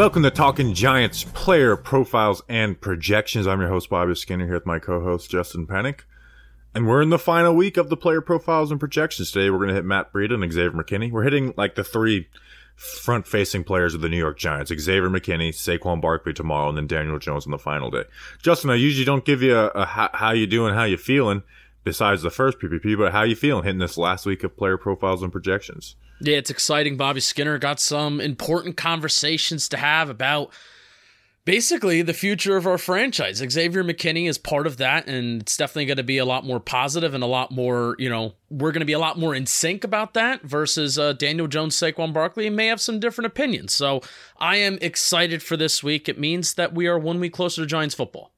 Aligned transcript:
Welcome 0.00 0.22
to 0.22 0.30
Talking 0.30 0.72
Giants 0.72 1.24
player 1.24 1.76
profiles 1.76 2.40
and 2.48 2.80
projections. 2.80 3.46
I'm 3.46 3.60
your 3.60 3.68
host, 3.68 3.90
Bobby 3.90 4.14
Skinner, 4.14 4.46
here 4.46 4.54
with 4.54 4.64
my 4.64 4.78
co 4.78 5.04
host, 5.04 5.30
Justin 5.30 5.66
Panic. 5.66 6.06
And 6.74 6.86
we're 6.86 7.02
in 7.02 7.10
the 7.10 7.18
final 7.18 7.54
week 7.54 7.76
of 7.76 7.90
the 7.90 7.98
player 7.98 8.22
profiles 8.22 8.70
and 8.70 8.80
projections. 8.80 9.30
Today, 9.30 9.50
we're 9.50 9.58
going 9.58 9.68
to 9.68 9.74
hit 9.74 9.84
Matt 9.84 10.10
Breida 10.10 10.42
and 10.42 10.50
Xavier 10.50 10.70
McKinney. 10.70 11.12
We're 11.12 11.24
hitting 11.24 11.52
like 11.58 11.74
the 11.74 11.84
three 11.84 12.28
front 12.76 13.26
facing 13.26 13.62
players 13.62 13.92
of 13.92 14.00
the 14.00 14.08
New 14.08 14.16
York 14.16 14.38
Giants 14.38 14.72
Xavier 14.74 15.10
McKinney, 15.10 15.50
Saquon 15.50 16.00
Barkley 16.00 16.32
tomorrow, 16.32 16.70
and 16.70 16.78
then 16.78 16.86
Daniel 16.86 17.18
Jones 17.18 17.44
on 17.44 17.50
the 17.50 17.58
final 17.58 17.90
day. 17.90 18.04
Justin, 18.40 18.70
I 18.70 18.76
usually 18.76 19.04
don't 19.04 19.26
give 19.26 19.42
you 19.42 19.54
a, 19.54 19.66
a 19.66 19.84
how, 19.84 20.08
how 20.14 20.30
you 20.30 20.46
doing, 20.46 20.72
how 20.72 20.84
you 20.84 20.96
feeling, 20.96 21.42
besides 21.84 22.22
the 22.22 22.30
first 22.30 22.58
PPP, 22.58 22.96
but 22.96 23.12
how 23.12 23.24
you 23.24 23.36
feeling 23.36 23.64
hitting 23.64 23.80
this 23.80 23.98
last 23.98 24.24
week 24.24 24.44
of 24.44 24.56
player 24.56 24.78
profiles 24.78 25.22
and 25.22 25.30
projections? 25.30 25.94
Yeah, 26.20 26.36
it's 26.36 26.50
exciting. 26.50 26.96
Bobby 26.96 27.20
Skinner 27.20 27.58
got 27.58 27.80
some 27.80 28.20
important 28.20 28.76
conversations 28.76 29.68
to 29.70 29.78
have 29.78 30.10
about 30.10 30.52
basically 31.46 32.02
the 32.02 32.12
future 32.12 32.56
of 32.58 32.66
our 32.66 32.76
franchise. 32.76 33.38
Xavier 33.38 33.82
McKinney 33.82 34.28
is 34.28 34.36
part 34.36 34.66
of 34.66 34.76
that, 34.76 35.08
and 35.08 35.40
it's 35.40 35.56
definitely 35.56 35.86
going 35.86 35.96
to 35.96 36.02
be 36.02 36.18
a 36.18 36.24
lot 36.26 36.44
more 36.44 36.60
positive 36.60 37.14
and 37.14 37.24
a 37.24 37.26
lot 37.26 37.50
more, 37.50 37.96
you 37.98 38.10
know, 38.10 38.34
we're 38.50 38.72
going 38.72 38.80
to 38.80 38.86
be 38.86 38.92
a 38.92 38.98
lot 38.98 39.18
more 39.18 39.34
in 39.34 39.46
sync 39.46 39.82
about 39.82 40.12
that 40.14 40.42
versus 40.42 40.98
uh, 40.98 41.14
Daniel 41.14 41.46
Jones, 41.46 41.74
Saquon 41.74 42.12
Barkley 42.12 42.50
may 42.50 42.66
have 42.66 42.80
some 42.80 43.00
different 43.00 43.26
opinions. 43.26 43.72
So 43.72 44.02
I 44.38 44.56
am 44.56 44.78
excited 44.82 45.42
for 45.42 45.56
this 45.56 45.82
week. 45.82 46.08
It 46.08 46.18
means 46.18 46.54
that 46.54 46.74
we 46.74 46.86
are 46.86 46.98
one 46.98 47.18
week 47.18 47.32
closer 47.32 47.62
to 47.62 47.66
Giants 47.66 47.94
football. 47.94 48.32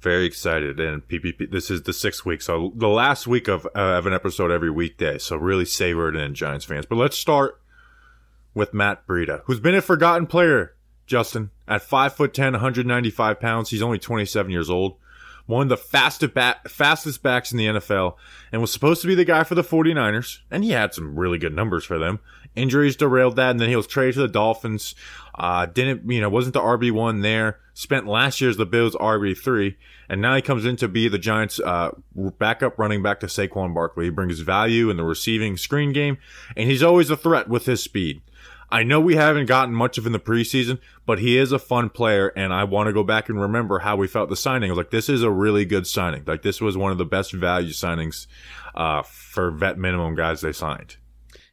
Very 0.00 0.24
excited, 0.24 0.80
and 0.80 1.06
PPP. 1.06 1.50
This 1.50 1.70
is 1.70 1.82
the 1.82 1.92
sixth 1.92 2.24
week, 2.24 2.40
so 2.40 2.72
the 2.74 2.88
last 2.88 3.26
week 3.26 3.48
of 3.48 3.66
uh, 3.66 3.98
of 3.98 4.06
an 4.06 4.14
episode 4.14 4.50
every 4.50 4.70
weekday. 4.70 5.18
So 5.18 5.36
really 5.36 5.66
savor 5.66 6.08
it 6.08 6.16
in, 6.16 6.34
Giants 6.34 6.64
fans. 6.64 6.86
But 6.86 6.96
let's 6.96 7.18
start 7.18 7.60
with 8.54 8.72
Matt 8.72 9.06
Breida, 9.06 9.42
who's 9.44 9.60
been 9.60 9.74
a 9.74 9.82
forgotten 9.82 10.26
player. 10.26 10.74
Justin 11.06 11.50
at 11.68 11.82
five 11.82 12.14
foot 12.14 12.32
ten, 12.32 12.52
195 12.52 13.40
pounds. 13.40 13.70
He's 13.70 13.82
only 13.82 13.98
27 13.98 14.50
years 14.50 14.70
old. 14.70 14.96
One 15.50 15.62
of 15.64 15.68
the 15.68 15.76
fastest 15.76 16.32
back, 16.32 16.68
fastest 16.68 17.24
backs 17.24 17.50
in 17.50 17.58
the 17.58 17.66
NFL, 17.66 18.14
and 18.52 18.60
was 18.60 18.72
supposed 18.72 19.02
to 19.02 19.08
be 19.08 19.16
the 19.16 19.24
guy 19.24 19.42
for 19.42 19.56
the 19.56 19.64
49ers. 19.64 20.38
And 20.48 20.62
he 20.62 20.70
had 20.70 20.94
some 20.94 21.18
really 21.18 21.38
good 21.38 21.56
numbers 21.56 21.84
for 21.84 21.98
them. 21.98 22.20
Injuries 22.54 22.94
derailed 22.94 23.34
that, 23.34 23.50
and 23.50 23.58
then 23.58 23.68
he 23.68 23.74
was 23.74 23.88
traded 23.88 24.14
to 24.14 24.20
the 24.20 24.28
Dolphins. 24.28 24.94
Uh, 25.34 25.66
didn't, 25.66 26.08
you 26.08 26.20
know, 26.20 26.28
wasn't 26.28 26.54
the 26.54 26.60
RB1 26.60 27.22
there. 27.22 27.58
Spent 27.74 28.06
last 28.06 28.40
year 28.40 28.50
as 28.50 28.58
the 28.58 28.66
Bills 28.66 28.94
RB3, 28.94 29.74
and 30.08 30.20
now 30.20 30.36
he 30.36 30.42
comes 30.42 30.64
in 30.64 30.76
to 30.76 30.86
be 30.86 31.08
the 31.08 31.18
Giants' 31.18 31.58
uh, 31.58 31.90
backup 32.38 32.78
running 32.78 33.02
back 33.02 33.18
to 33.20 33.26
Saquon 33.26 33.74
Barkley. 33.74 34.04
He 34.04 34.10
brings 34.10 34.38
value 34.40 34.88
in 34.88 34.98
the 34.98 35.04
receiving 35.04 35.56
screen 35.56 35.92
game, 35.92 36.18
and 36.56 36.70
he's 36.70 36.82
always 36.82 37.10
a 37.10 37.16
threat 37.16 37.48
with 37.48 37.66
his 37.66 37.82
speed. 37.82 38.22
I 38.72 38.82
know 38.82 39.00
we 39.00 39.16
haven't 39.16 39.46
gotten 39.46 39.74
much 39.74 39.98
of 39.98 40.06
in 40.06 40.12
the 40.12 40.20
preseason, 40.20 40.78
but 41.06 41.18
he 41.18 41.36
is 41.36 41.52
a 41.52 41.58
fun 41.58 41.90
player, 41.90 42.28
and 42.36 42.52
I 42.52 42.64
want 42.64 42.86
to 42.86 42.92
go 42.92 43.02
back 43.02 43.28
and 43.28 43.40
remember 43.40 43.80
how 43.80 43.96
we 43.96 44.06
felt 44.06 44.28
the 44.28 44.36
signing. 44.36 44.70
I 44.70 44.72
was 44.72 44.78
like, 44.78 44.90
this 44.90 45.08
is 45.08 45.22
a 45.22 45.30
really 45.30 45.64
good 45.64 45.86
signing. 45.86 46.24
Like 46.26 46.42
this 46.42 46.60
was 46.60 46.76
one 46.76 46.92
of 46.92 46.98
the 46.98 47.04
best 47.04 47.32
value 47.32 47.72
signings 47.72 48.26
uh, 48.74 49.02
for 49.02 49.50
vet 49.50 49.78
minimum 49.78 50.14
guys 50.14 50.40
they 50.40 50.52
signed 50.52 50.96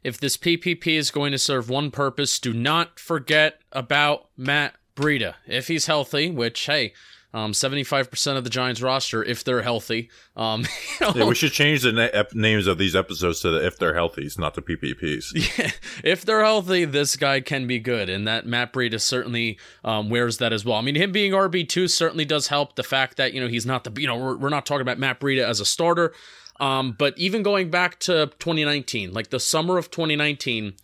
if 0.02 0.18
this 0.18 0.36
PPP 0.36 0.86
is 0.86 1.10
going 1.10 1.32
to 1.32 1.38
serve 1.38 1.68
one 1.68 1.90
purpose, 1.90 2.38
do 2.38 2.52
not 2.52 2.98
forget 2.98 3.60
about 3.72 4.28
Matt 4.36 4.74
Breida. 4.96 5.34
If 5.46 5.68
he's 5.68 5.86
healthy, 5.86 6.30
which, 6.30 6.64
hey, 6.66 6.92
um, 7.34 7.52
75% 7.52 8.36
of 8.36 8.44
the 8.44 8.50
Giants 8.50 8.80
roster, 8.80 9.22
if 9.22 9.44
they're 9.44 9.62
healthy. 9.62 10.10
Um, 10.36 10.62
you 11.00 11.06
know, 11.06 11.12
yeah, 11.14 11.24
we 11.26 11.34
should 11.34 11.52
change 11.52 11.82
the 11.82 11.92
na- 11.92 12.22
names 12.32 12.66
of 12.66 12.78
these 12.78 12.96
episodes 12.96 13.40
to 13.40 13.50
the 13.50 13.66
if 13.66 13.78
they're 13.78 13.94
healthy, 13.94 14.28
not 14.38 14.54
the 14.54 14.62
PPPs. 14.62 15.32
Yeah, 15.58 15.70
if 16.04 16.24
they're 16.24 16.44
healthy, 16.44 16.84
this 16.84 17.16
guy 17.16 17.40
can 17.40 17.66
be 17.66 17.78
good. 17.78 18.08
And 18.08 18.26
that 18.26 18.46
Matt 18.46 18.72
Breida 18.72 19.00
certainly 19.00 19.58
um, 19.84 20.10
wears 20.10 20.38
that 20.38 20.52
as 20.52 20.64
well. 20.64 20.76
I 20.76 20.82
mean, 20.82 20.94
him 20.94 21.12
being 21.12 21.32
RB2 21.32 21.90
certainly 21.90 22.24
does 22.24 22.48
help. 22.48 22.76
The 22.76 22.82
fact 22.82 23.16
that, 23.16 23.32
you 23.32 23.40
know, 23.40 23.48
he's 23.48 23.66
not 23.66 23.84
the, 23.84 24.00
you 24.00 24.06
know, 24.06 24.16
we're, 24.16 24.36
we're 24.36 24.48
not 24.48 24.66
talking 24.66 24.82
about 24.82 24.98
Matt 24.98 25.20
Breida 25.20 25.44
as 25.44 25.60
a 25.60 25.64
starter. 25.64 26.12
Um, 26.60 26.94
but 26.98 27.16
even 27.16 27.42
going 27.42 27.70
back 27.70 27.98
to 28.00 28.26
2019, 28.38 29.12
like 29.12 29.30
the 29.30 29.40
summer 29.40 29.78
of 29.78 29.90
2019, 29.90 30.74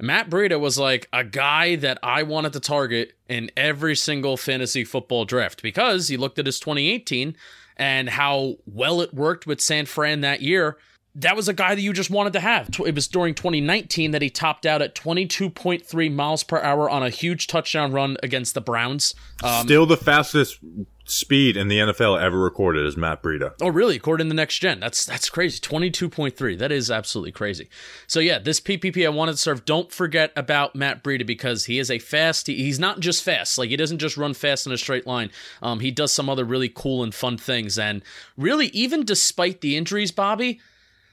Matt 0.00 0.30
Breida 0.30 0.60
was 0.60 0.78
like 0.78 1.08
a 1.12 1.24
guy 1.24 1.76
that 1.76 1.98
I 2.02 2.22
wanted 2.22 2.52
to 2.52 2.60
target 2.60 3.14
in 3.28 3.50
every 3.56 3.96
single 3.96 4.36
fantasy 4.36 4.84
football 4.84 5.24
draft 5.24 5.62
because 5.62 6.08
he 6.08 6.16
looked 6.16 6.38
at 6.38 6.46
his 6.46 6.60
2018 6.60 7.36
and 7.76 8.08
how 8.10 8.56
well 8.66 9.00
it 9.00 9.12
worked 9.14 9.46
with 9.46 9.60
San 9.60 9.86
Fran 9.86 10.20
that 10.20 10.40
year. 10.40 10.78
That 11.14 11.34
was 11.34 11.48
a 11.48 11.52
guy 11.52 11.74
that 11.74 11.80
you 11.80 11.92
just 11.92 12.10
wanted 12.10 12.32
to 12.34 12.40
have. 12.40 12.68
It 12.86 12.94
was 12.94 13.08
during 13.08 13.34
2019 13.34 14.12
that 14.12 14.22
he 14.22 14.30
topped 14.30 14.66
out 14.66 14.82
at 14.82 14.94
22.3 14.94 16.12
miles 16.12 16.44
per 16.44 16.60
hour 16.60 16.88
on 16.88 17.02
a 17.02 17.10
huge 17.10 17.48
touchdown 17.48 17.90
run 17.90 18.16
against 18.22 18.54
the 18.54 18.60
Browns. 18.60 19.14
Um, 19.42 19.66
Still 19.66 19.86
the 19.86 19.96
fastest 19.96 20.58
speed 21.08 21.56
in 21.56 21.68
the 21.68 21.78
NFL 21.78 22.20
ever 22.20 22.38
recorded 22.38 22.86
is 22.86 22.96
Matt 22.96 23.22
Breida. 23.22 23.54
Oh, 23.60 23.68
really? 23.68 23.96
According 23.96 24.26
to 24.26 24.28
the 24.28 24.34
next 24.34 24.58
gen. 24.58 24.80
That's 24.80 25.04
that's 25.04 25.30
crazy. 25.30 25.58
22.3. 25.60 26.58
That 26.58 26.70
is 26.70 26.90
absolutely 26.90 27.32
crazy. 27.32 27.68
So 28.06 28.20
yeah, 28.20 28.38
this 28.38 28.60
PPP 28.60 29.04
I 29.04 29.08
wanted 29.08 29.32
to 29.32 29.38
serve. 29.38 29.64
Don't 29.64 29.90
forget 29.92 30.32
about 30.36 30.76
Matt 30.76 31.02
Breida 31.02 31.26
because 31.26 31.64
he 31.64 31.78
is 31.78 31.90
a 31.90 31.98
fast, 31.98 32.46
he, 32.46 32.56
he's 32.56 32.78
not 32.78 33.00
just 33.00 33.22
fast. 33.22 33.58
Like 33.58 33.70
he 33.70 33.76
doesn't 33.76 33.98
just 33.98 34.16
run 34.16 34.34
fast 34.34 34.66
in 34.66 34.72
a 34.72 34.78
straight 34.78 35.06
line. 35.06 35.30
Um, 35.62 35.80
he 35.80 35.90
does 35.90 36.12
some 36.12 36.28
other 36.28 36.44
really 36.44 36.68
cool 36.68 37.02
and 37.02 37.14
fun 37.14 37.38
things. 37.38 37.78
And 37.78 38.02
really, 38.36 38.66
even 38.68 39.04
despite 39.04 39.60
the 39.60 39.76
injuries, 39.76 40.12
Bobby, 40.12 40.60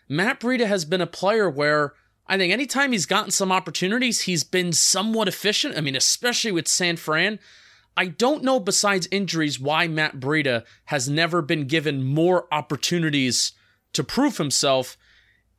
Matt 0.09 0.39
Breida 0.39 0.67
has 0.67 0.85
been 0.85 1.01
a 1.01 1.07
player 1.07 1.49
where 1.49 1.93
I 2.27 2.37
think 2.37 2.51
anytime 2.51 2.91
he's 2.91 3.05
gotten 3.05 3.31
some 3.31 3.51
opportunities, 3.51 4.21
he's 4.21 4.43
been 4.43 4.73
somewhat 4.73 5.27
efficient. 5.27 5.77
I 5.77 5.81
mean, 5.81 5.95
especially 5.95 6.51
with 6.51 6.67
San 6.67 6.97
Fran. 6.97 7.39
I 7.97 8.07
don't 8.07 8.43
know, 8.43 8.59
besides 8.59 9.07
injuries, 9.11 9.59
why 9.59 9.87
Matt 9.87 10.19
Breida 10.19 10.65
has 10.85 11.09
never 11.09 11.41
been 11.41 11.67
given 11.67 12.03
more 12.03 12.47
opportunities 12.51 13.53
to 13.93 14.03
prove 14.03 14.37
himself 14.37 14.97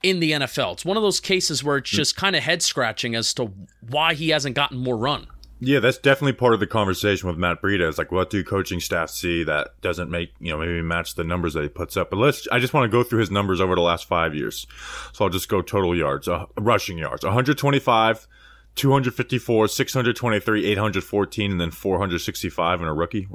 in 0.02 0.20
the 0.20 0.32
NFL. 0.32 0.74
It's 0.74 0.84
one 0.84 0.96
of 0.96 1.02
those 1.02 1.20
cases 1.20 1.64
where 1.64 1.78
it's 1.78 1.90
just 1.90 2.16
kind 2.16 2.36
of 2.36 2.42
head 2.42 2.62
scratching 2.62 3.14
as 3.14 3.32
to 3.34 3.50
why 3.80 4.14
he 4.14 4.28
hasn't 4.28 4.54
gotten 4.54 4.78
more 4.78 4.96
run. 4.96 5.26
Yeah, 5.58 5.80
that's 5.80 5.96
definitely 5.96 6.34
part 6.34 6.52
of 6.52 6.60
the 6.60 6.66
conversation 6.66 7.28
with 7.28 7.38
Matt 7.38 7.62
Breida. 7.62 7.88
It's 7.88 7.96
like, 7.96 8.12
what 8.12 8.28
do 8.28 8.44
coaching 8.44 8.78
staff 8.78 9.08
see 9.08 9.42
that 9.44 9.80
doesn't 9.80 10.10
make, 10.10 10.34
you 10.38 10.50
know, 10.50 10.58
maybe 10.58 10.82
match 10.82 11.14
the 11.14 11.24
numbers 11.24 11.54
that 11.54 11.62
he 11.62 11.70
puts 11.70 11.96
up? 11.96 12.10
But 12.10 12.18
let's, 12.18 12.46
I 12.52 12.58
just 12.58 12.74
want 12.74 12.84
to 12.84 12.94
go 12.94 13.02
through 13.02 13.20
his 13.20 13.30
numbers 13.30 13.58
over 13.58 13.74
the 13.74 13.80
last 13.80 14.04
five 14.04 14.34
years. 14.34 14.66
So 15.14 15.24
I'll 15.24 15.30
just 15.30 15.48
go 15.48 15.62
total 15.62 15.96
yards, 15.96 16.28
uh, 16.28 16.44
rushing 16.58 16.98
yards, 16.98 17.24
125, 17.24 18.28
254, 18.76 19.68
623, 19.68 20.66
814, 20.66 21.50
and 21.50 21.60
then 21.60 21.70
465 21.70 22.80
in 22.80 22.86
a 22.86 22.94
rookie. 22.94 23.28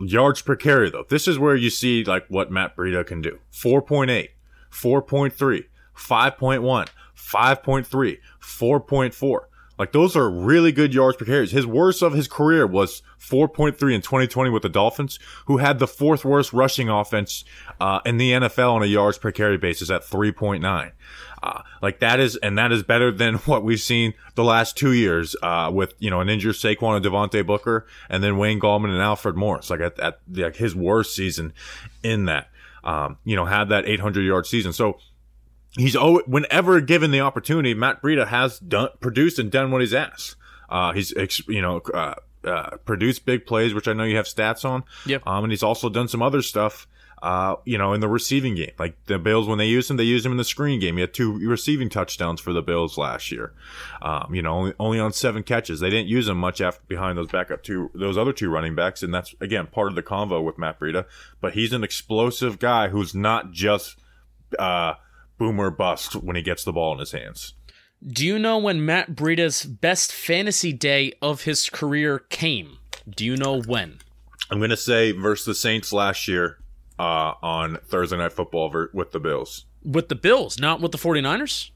Yards 0.00 0.42
per 0.42 0.56
carry, 0.56 0.90
though. 0.90 1.06
This 1.08 1.28
is 1.28 1.38
where 1.38 1.56
you 1.56 1.70
see 1.70 2.04
like 2.04 2.26
what 2.28 2.50
Matt 2.50 2.76
Breida 2.76 3.06
can 3.06 3.22
do. 3.22 3.38
4.8, 3.52 4.28
4.3, 4.70 5.64
5.1, 5.96 6.88
5.3, 7.16 8.18
4.4. 8.40 9.40
Like 9.80 9.92
those 9.92 10.14
are 10.14 10.28
really 10.28 10.72
good 10.72 10.92
yards 10.92 11.16
per 11.16 11.24
carry. 11.24 11.46
His 11.48 11.66
worst 11.66 12.02
of 12.02 12.12
his 12.12 12.28
career 12.28 12.66
was 12.66 13.00
4.3 13.18 13.72
in 13.94 14.02
2020 14.02 14.50
with 14.50 14.62
the 14.62 14.68
Dolphins, 14.68 15.18
who 15.46 15.56
had 15.56 15.78
the 15.78 15.86
fourth 15.86 16.22
worst 16.22 16.52
rushing 16.52 16.90
offense 16.90 17.44
uh, 17.80 18.00
in 18.04 18.18
the 18.18 18.32
NFL 18.32 18.74
on 18.74 18.82
a 18.82 18.86
yards 18.86 19.16
per 19.16 19.32
carry 19.32 19.56
basis 19.56 19.88
at 19.88 20.02
3.9. 20.02 20.92
Uh, 21.42 21.62
like 21.80 22.00
that 22.00 22.20
is, 22.20 22.36
and 22.36 22.58
that 22.58 22.72
is 22.72 22.82
better 22.82 23.10
than 23.10 23.34
what 23.46 23.64
we've 23.64 23.80
seen 23.80 24.14
the 24.34 24.44
last 24.44 24.76
two 24.76 24.92
years 24.92 25.34
uh, 25.42 25.70
with 25.72 25.94
you 25.98 26.10
know 26.10 26.20
an 26.20 26.28
injured 26.28 26.54
Saquon 26.54 26.96
and 26.96 27.04
Devontae 27.04 27.46
Booker, 27.46 27.86
and 28.08 28.22
then 28.22 28.36
Wayne 28.36 28.60
Gallman 28.60 28.90
and 28.90 29.00
Alfred 29.00 29.36
Morris. 29.36 29.70
Like 29.70 29.80
at, 29.80 29.98
at 29.98 30.20
like 30.28 30.56
his 30.56 30.74
worst 30.74 31.14
season 31.14 31.52
in 32.02 32.26
that, 32.26 32.48
um, 32.84 33.18
you 33.24 33.36
know, 33.36 33.44
had 33.44 33.68
that 33.70 33.86
800 33.86 34.22
yard 34.22 34.46
season. 34.46 34.72
So 34.72 34.98
he's 35.76 35.96
always, 35.96 36.26
whenever 36.26 36.80
given 36.80 37.10
the 37.10 37.20
opportunity, 37.20 37.74
Matt 37.74 38.02
Breida 38.02 38.26
has 38.26 38.58
done, 38.58 38.88
produced 39.00 39.38
and 39.38 39.50
done 39.50 39.70
what 39.70 39.80
he's 39.80 39.94
asked. 39.94 40.36
Uh, 40.68 40.92
he's, 40.92 41.12
you 41.48 41.60
know, 41.60 41.80
uh, 41.92 42.14
uh, 42.44 42.76
produced 42.84 43.24
big 43.24 43.46
plays, 43.46 43.74
which 43.74 43.88
I 43.88 43.92
know 43.92 44.04
you 44.04 44.16
have 44.16 44.26
stats 44.26 44.64
on. 44.64 44.84
Yep. 45.06 45.26
Um, 45.26 45.44
and 45.44 45.52
he's 45.52 45.62
also 45.62 45.88
done 45.88 46.08
some 46.08 46.22
other 46.22 46.42
stuff, 46.42 46.86
uh, 47.22 47.56
you 47.64 47.76
know, 47.76 47.92
in 47.92 48.00
the 48.00 48.08
receiving 48.08 48.54
game. 48.54 48.72
Like 48.78 48.96
the 49.06 49.18
Bills, 49.18 49.46
when 49.46 49.58
they 49.58 49.66
used 49.66 49.90
him, 49.90 49.96
they 49.96 50.04
used 50.04 50.24
him 50.24 50.32
in 50.32 50.38
the 50.38 50.44
screen 50.44 50.80
game. 50.80 50.96
He 50.96 51.02
had 51.02 51.12
two 51.12 51.38
receiving 51.46 51.88
touchdowns 51.88 52.40
for 52.40 52.52
the 52.52 52.62
Bills 52.62 52.96
last 52.96 53.30
year. 53.30 53.52
Um, 54.00 54.34
you 54.34 54.42
know, 54.42 54.52
only, 54.52 54.74
only 54.78 54.98
on 54.98 55.12
seven 55.12 55.42
catches. 55.42 55.80
They 55.80 55.90
didn't 55.90 56.08
use 56.08 56.28
him 56.28 56.38
much 56.38 56.60
after 56.60 56.82
behind 56.88 57.18
those 57.18 57.28
backup 57.28 57.62
two, 57.62 57.90
those 57.94 58.16
other 58.16 58.32
two 58.32 58.50
running 58.50 58.74
backs. 58.74 59.02
And 59.02 59.12
that's, 59.12 59.34
again, 59.40 59.66
part 59.66 59.88
of 59.88 59.94
the 59.94 60.02
convo 60.02 60.42
with 60.42 60.58
Matt 60.58 60.80
Breida. 60.80 61.04
But 61.40 61.54
he's 61.54 61.72
an 61.72 61.84
explosive 61.84 62.58
guy 62.58 62.88
who's 62.88 63.14
not 63.14 63.52
just, 63.52 63.96
uh, 64.58 64.94
boomer 65.36 65.70
bust 65.70 66.14
when 66.14 66.36
he 66.36 66.42
gets 66.42 66.64
the 66.64 66.72
ball 66.72 66.92
in 66.92 66.98
his 66.98 67.12
hands. 67.12 67.54
Do 68.06 68.26
you 68.26 68.38
know 68.38 68.56
when 68.56 68.84
Matt 68.84 69.14
Breida's 69.14 69.64
best 69.64 70.12
fantasy 70.12 70.72
day 70.72 71.12
of 71.20 71.42
his 71.42 71.68
career 71.68 72.18
came? 72.18 72.78
Do 73.08 73.26
you 73.26 73.36
know 73.36 73.60
when? 73.60 73.98
I'm 74.50 74.58
going 74.58 74.70
to 74.70 74.76
say 74.76 75.12
versus 75.12 75.44
the 75.44 75.54
Saints 75.54 75.92
last 75.92 76.26
year 76.26 76.58
uh, 77.00 77.34
on 77.42 77.78
Thursday 77.86 78.18
Night 78.18 78.32
Football 78.32 78.68
ver- 78.68 78.90
with 78.92 79.12
the 79.12 79.20
Bills. 79.20 79.64
With 79.82 80.10
the 80.10 80.14
Bills, 80.14 80.60
not 80.60 80.82
with 80.82 80.92
the 80.92 80.98
49ers? 80.98 81.70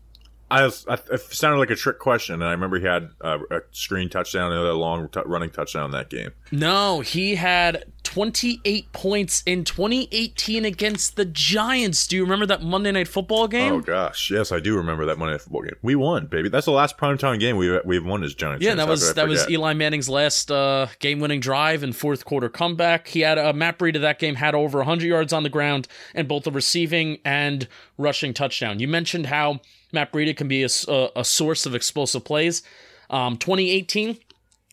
I, 0.50 0.64
was, 0.64 0.87
I 0.87 0.94
it 0.94 1.20
sounded 1.31 1.58
like 1.58 1.70
a 1.70 1.76
trick 1.76 1.99
question, 1.99 2.35
and 2.35 2.44
I 2.44 2.52
remember 2.52 2.79
he 2.79 2.87
had 2.87 3.11
a, 3.20 3.38
a 3.50 3.61
screen 3.73 4.08
touchdown 4.08 4.52
and 4.52 4.61
a 4.61 4.75
long 4.75 5.08
t- 5.08 5.20
running 5.25 5.50
touchdown 5.50 5.87
in 5.87 5.91
that 5.93 6.11
game. 6.11 6.31
No, 6.52 7.00
he 7.00 7.37
had 7.37 7.85
28 8.05 8.93
points 8.93 9.43
in 9.46 9.64
2018 9.64 10.64
against 10.64 11.17
the 11.17 11.25
Giants. 11.25 12.06
Do 12.06 12.17
you 12.17 12.23
remember 12.23 12.46
that 12.46 12.62
Monday 12.62 12.93
Night 12.93 13.08
Football 13.08 13.49
game? 13.49 13.73
Oh 13.73 13.81
gosh, 13.81 14.31
yes, 14.31 14.52
I 14.52 14.61
do 14.61 14.76
remember 14.76 15.06
that 15.06 15.19
Monday 15.19 15.32
Night 15.32 15.41
Football 15.41 15.62
game. 15.62 15.76
We 15.82 15.96
won, 15.96 16.26
baby. 16.26 16.49
That's 16.49 16.67
the 16.67 16.73
last 16.73 16.99
primetime 16.99 17.41
game 17.41 17.56
we 17.56 17.81
we've 17.85 18.05
won 18.05 18.23
as 18.23 18.35
Giants. 18.35 18.64
Yeah, 18.64 18.75
that 18.75 18.87
was 18.87 19.14
that 19.14 19.26
was 19.26 19.49
Eli 19.50 19.73
Manning's 19.73 20.08
last 20.08 20.50
uh, 20.50 20.87
game-winning 21.00 21.41
drive 21.41 21.82
and 21.82 21.96
fourth 21.96 22.25
quarter 22.25 22.49
comeback. 22.49 23.08
He 23.08 23.20
had 23.20 23.38
uh, 23.38 23.52
Matt 23.52 23.79
Breida 23.79 24.00
that 24.02 24.19
game 24.19 24.37
had 24.37 24.55
over 24.55 24.79
100 24.79 25.06
yards 25.06 25.32
on 25.32 25.43
the 25.43 25.49
ground 25.49 25.88
and 26.14 26.29
both 26.29 26.44
the 26.44 26.52
receiving 26.52 27.19
and 27.25 27.67
rushing 27.99 28.35
touchdown. 28.35 28.79
You 28.79 28.88
mentioned 28.88 29.26
how 29.26 29.61
Matt 29.94 30.12
Breida 30.12 30.37
can 30.37 30.49
be 30.49 30.62
a, 30.62 31.08
a 31.17 31.25
source 31.25 31.64
of 31.64 31.75
explosive 31.75 32.25
plays. 32.25 32.62
Um, 33.08 33.37
2018, 33.37 34.19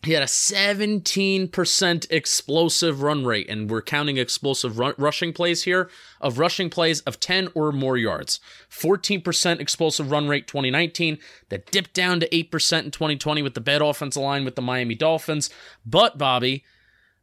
he 0.04 0.12
had 0.12 0.22
a 0.22 0.26
17% 0.26 2.06
explosive 2.10 3.02
run 3.02 3.24
rate, 3.24 3.48
and 3.48 3.70
we're 3.70 3.82
counting 3.82 4.16
explosive 4.16 4.78
run- 4.78 4.94
rushing 4.98 5.32
plays 5.32 5.62
here 5.62 5.88
of 6.20 6.38
rushing 6.38 6.70
plays 6.70 7.00
of 7.02 7.20
10 7.20 7.50
or 7.54 7.70
more 7.70 7.96
yards. 7.96 8.40
14% 8.68 9.60
explosive 9.60 10.10
run 10.10 10.26
rate 10.26 10.48
2019, 10.48 11.18
that 11.50 11.70
dipped 11.70 11.94
down 11.94 12.18
to 12.18 12.28
8% 12.30 12.84
in 12.84 12.90
2020 12.90 13.42
with 13.42 13.54
the 13.54 13.60
bad 13.60 13.80
offensive 13.80 14.22
line 14.22 14.44
with 14.44 14.56
the 14.56 14.62
Miami 14.62 14.96
Dolphins. 14.96 15.50
But, 15.86 16.18
Bobby, 16.18 16.64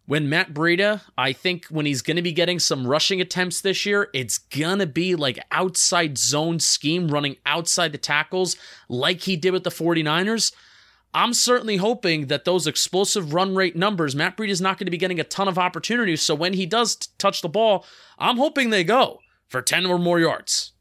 when 0.09 0.27
Matt 0.27 0.55
Breida, 0.55 1.01
I 1.19 1.33
think 1.33 1.67
when 1.67 1.85
he's 1.85 2.01
going 2.01 2.15
to 2.15 2.23
be 2.23 2.31
getting 2.31 2.57
some 2.57 2.87
rushing 2.87 3.21
attempts 3.21 3.61
this 3.61 3.85
year, 3.85 4.09
it's 4.11 4.39
going 4.39 4.79
to 4.79 4.87
be 4.87 5.13
like 5.13 5.37
outside 5.51 6.17
zone 6.17 6.59
scheme 6.59 7.09
running 7.09 7.35
outside 7.45 7.91
the 7.91 7.99
tackles 7.99 8.55
like 8.87 9.21
he 9.21 9.37
did 9.37 9.53
with 9.53 9.63
the 9.63 9.69
49ers. 9.69 10.51
I'm 11.13 11.31
certainly 11.31 11.77
hoping 11.77 12.25
that 12.25 12.43
those 12.43 12.65
explosive 12.65 13.35
run 13.35 13.53
rate 13.53 13.75
numbers, 13.75 14.15
Matt 14.15 14.35
Breida 14.35 14.49
is 14.49 14.59
not 14.59 14.79
going 14.79 14.87
to 14.87 14.91
be 14.91 14.97
getting 14.97 15.19
a 15.19 15.23
ton 15.23 15.47
of 15.47 15.59
opportunities. 15.59 16.23
So 16.23 16.33
when 16.33 16.53
he 16.53 16.65
does 16.65 16.95
t- 16.95 17.07
touch 17.19 17.43
the 17.43 17.47
ball, 17.47 17.85
I'm 18.17 18.37
hoping 18.37 18.71
they 18.71 18.83
go 18.83 19.19
for 19.47 19.61
10 19.61 19.85
or 19.85 19.99
more 19.99 20.19
yards. 20.19 20.71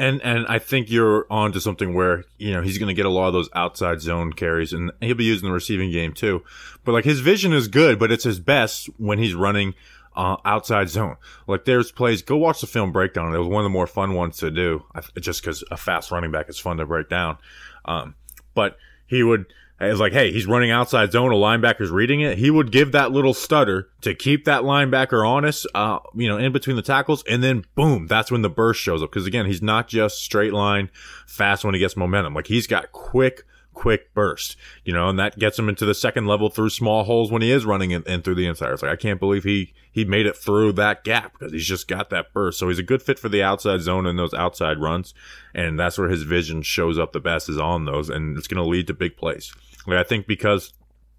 And 0.00 0.22
and 0.22 0.46
I 0.48 0.58
think 0.58 0.90
you're 0.90 1.26
on 1.30 1.52
to 1.52 1.60
something 1.60 1.92
where 1.92 2.24
you 2.38 2.52
know 2.52 2.62
he's 2.62 2.78
going 2.78 2.88
to 2.88 2.94
get 2.94 3.04
a 3.04 3.10
lot 3.10 3.26
of 3.26 3.34
those 3.34 3.50
outside 3.54 4.00
zone 4.00 4.32
carries, 4.32 4.72
and 4.72 4.90
he'll 5.00 5.14
be 5.14 5.24
using 5.24 5.46
the 5.46 5.52
receiving 5.52 5.92
game 5.92 6.14
too. 6.14 6.42
But 6.84 6.92
like 6.92 7.04
his 7.04 7.20
vision 7.20 7.52
is 7.52 7.68
good, 7.68 7.98
but 7.98 8.10
it's 8.10 8.24
his 8.24 8.40
best 8.40 8.86
when 8.96 9.18
he's 9.18 9.34
running 9.34 9.74
uh, 10.16 10.36
outside 10.44 10.88
zone. 10.88 11.16
Like 11.46 11.66
there's 11.66 11.92
plays. 11.92 12.22
Go 12.22 12.38
watch 12.38 12.62
the 12.62 12.66
film 12.66 12.92
breakdown. 12.92 13.34
It 13.34 13.38
was 13.38 13.48
one 13.48 13.60
of 13.60 13.64
the 13.64 13.74
more 13.74 13.86
fun 13.86 14.14
ones 14.14 14.38
to 14.38 14.50
do, 14.50 14.84
just 15.20 15.42
because 15.42 15.62
a 15.70 15.76
fast 15.76 16.10
running 16.10 16.30
back 16.30 16.48
is 16.48 16.58
fun 16.58 16.78
to 16.78 16.86
break 16.86 17.10
down. 17.10 17.36
Um, 17.84 18.14
but 18.54 18.78
he 19.06 19.22
would 19.22 19.52
it's 19.80 20.00
like, 20.00 20.12
hey, 20.12 20.30
he's 20.30 20.46
running 20.46 20.70
outside 20.70 21.12
zone. 21.12 21.32
A 21.32 21.36
linebacker's 21.36 21.90
reading 21.90 22.20
it. 22.20 22.36
He 22.36 22.50
would 22.50 22.70
give 22.70 22.92
that 22.92 23.12
little 23.12 23.32
stutter 23.32 23.88
to 24.02 24.14
keep 24.14 24.44
that 24.44 24.62
linebacker 24.62 25.26
honest, 25.26 25.66
uh, 25.74 26.00
you 26.14 26.28
know, 26.28 26.36
in 26.36 26.52
between 26.52 26.76
the 26.76 26.82
tackles. 26.82 27.24
And 27.28 27.42
then 27.42 27.64
boom, 27.74 28.06
that's 28.06 28.30
when 28.30 28.42
the 28.42 28.50
burst 28.50 28.80
shows 28.80 29.02
up. 29.02 29.10
Cause 29.10 29.26
again, 29.26 29.46
he's 29.46 29.62
not 29.62 29.88
just 29.88 30.22
straight 30.22 30.52
line 30.52 30.90
fast 31.26 31.64
when 31.64 31.72
he 31.72 31.80
gets 31.80 31.96
momentum. 31.96 32.34
Like 32.34 32.48
he's 32.48 32.66
got 32.66 32.92
quick, 32.92 33.44
quick 33.72 34.12
burst, 34.12 34.56
you 34.84 34.92
know, 34.92 35.08
and 35.08 35.18
that 35.18 35.38
gets 35.38 35.58
him 35.58 35.70
into 35.70 35.86
the 35.86 35.94
second 35.94 36.26
level 36.26 36.50
through 36.50 36.68
small 36.68 37.04
holes 37.04 37.32
when 37.32 37.40
he 37.40 37.50
is 37.50 37.64
running 37.64 37.92
in, 37.92 38.02
in 38.02 38.20
through 38.20 38.34
the 38.34 38.46
inside. 38.46 38.72
It's 38.72 38.82
like, 38.82 38.92
I 38.92 38.96
can't 38.96 39.18
believe 39.18 39.44
he, 39.44 39.72
he 39.90 40.04
made 40.04 40.26
it 40.26 40.36
through 40.36 40.72
that 40.72 41.04
gap 41.04 41.32
because 41.32 41.52
he's 41.54 41.66
just 41.66 41.88
got 41.88 42.10
that 42.10 42.34
burst. 42.34 42.58
So 42.58 42.68
he's 42.68 42.78
a 42.78 42.82
good 42.82 43.02
fit 43.02 43.18
for 43.18 43.30
the 43.30 43.42
outside 43.42 43.80
zone 43.80 44.06
and 44.06 44.18
those 44.18 44.34
outside 44.34 44.78
runs. 44.78 45.14
And 45.54 45.80
that's 45.80 45.96
where 45.96 46.10
his 46.10 46.24
vision 46.24 46.60
shows 46.60 46.98
up 46.98 47.12
the 47.12 47.20
best 47.20 47.48
is 47.48 47.58
on 47.58 47.86
those. 47.86 48.10
And 48.10 48.36
it's 48.36 48.46
going 48.46 48.62
to 48.62 48.68
lead 48.68 48.86
to 48.88 48.94
big 48.94 49.16
plays. 49.16 49.54
Like 49.86 49.98
I 49.98 50.02
think 50.02 50.26
because 50.26 50.72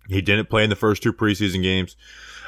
he 0.08 0.22
didn't 0.22 0.50
play 0.50 0.64
in 0.64 0.70
the 0.70 0.76
first 0.76 1.04
two 1.04 1.14
preseason 1.14 1.62
games. 1.62 1.96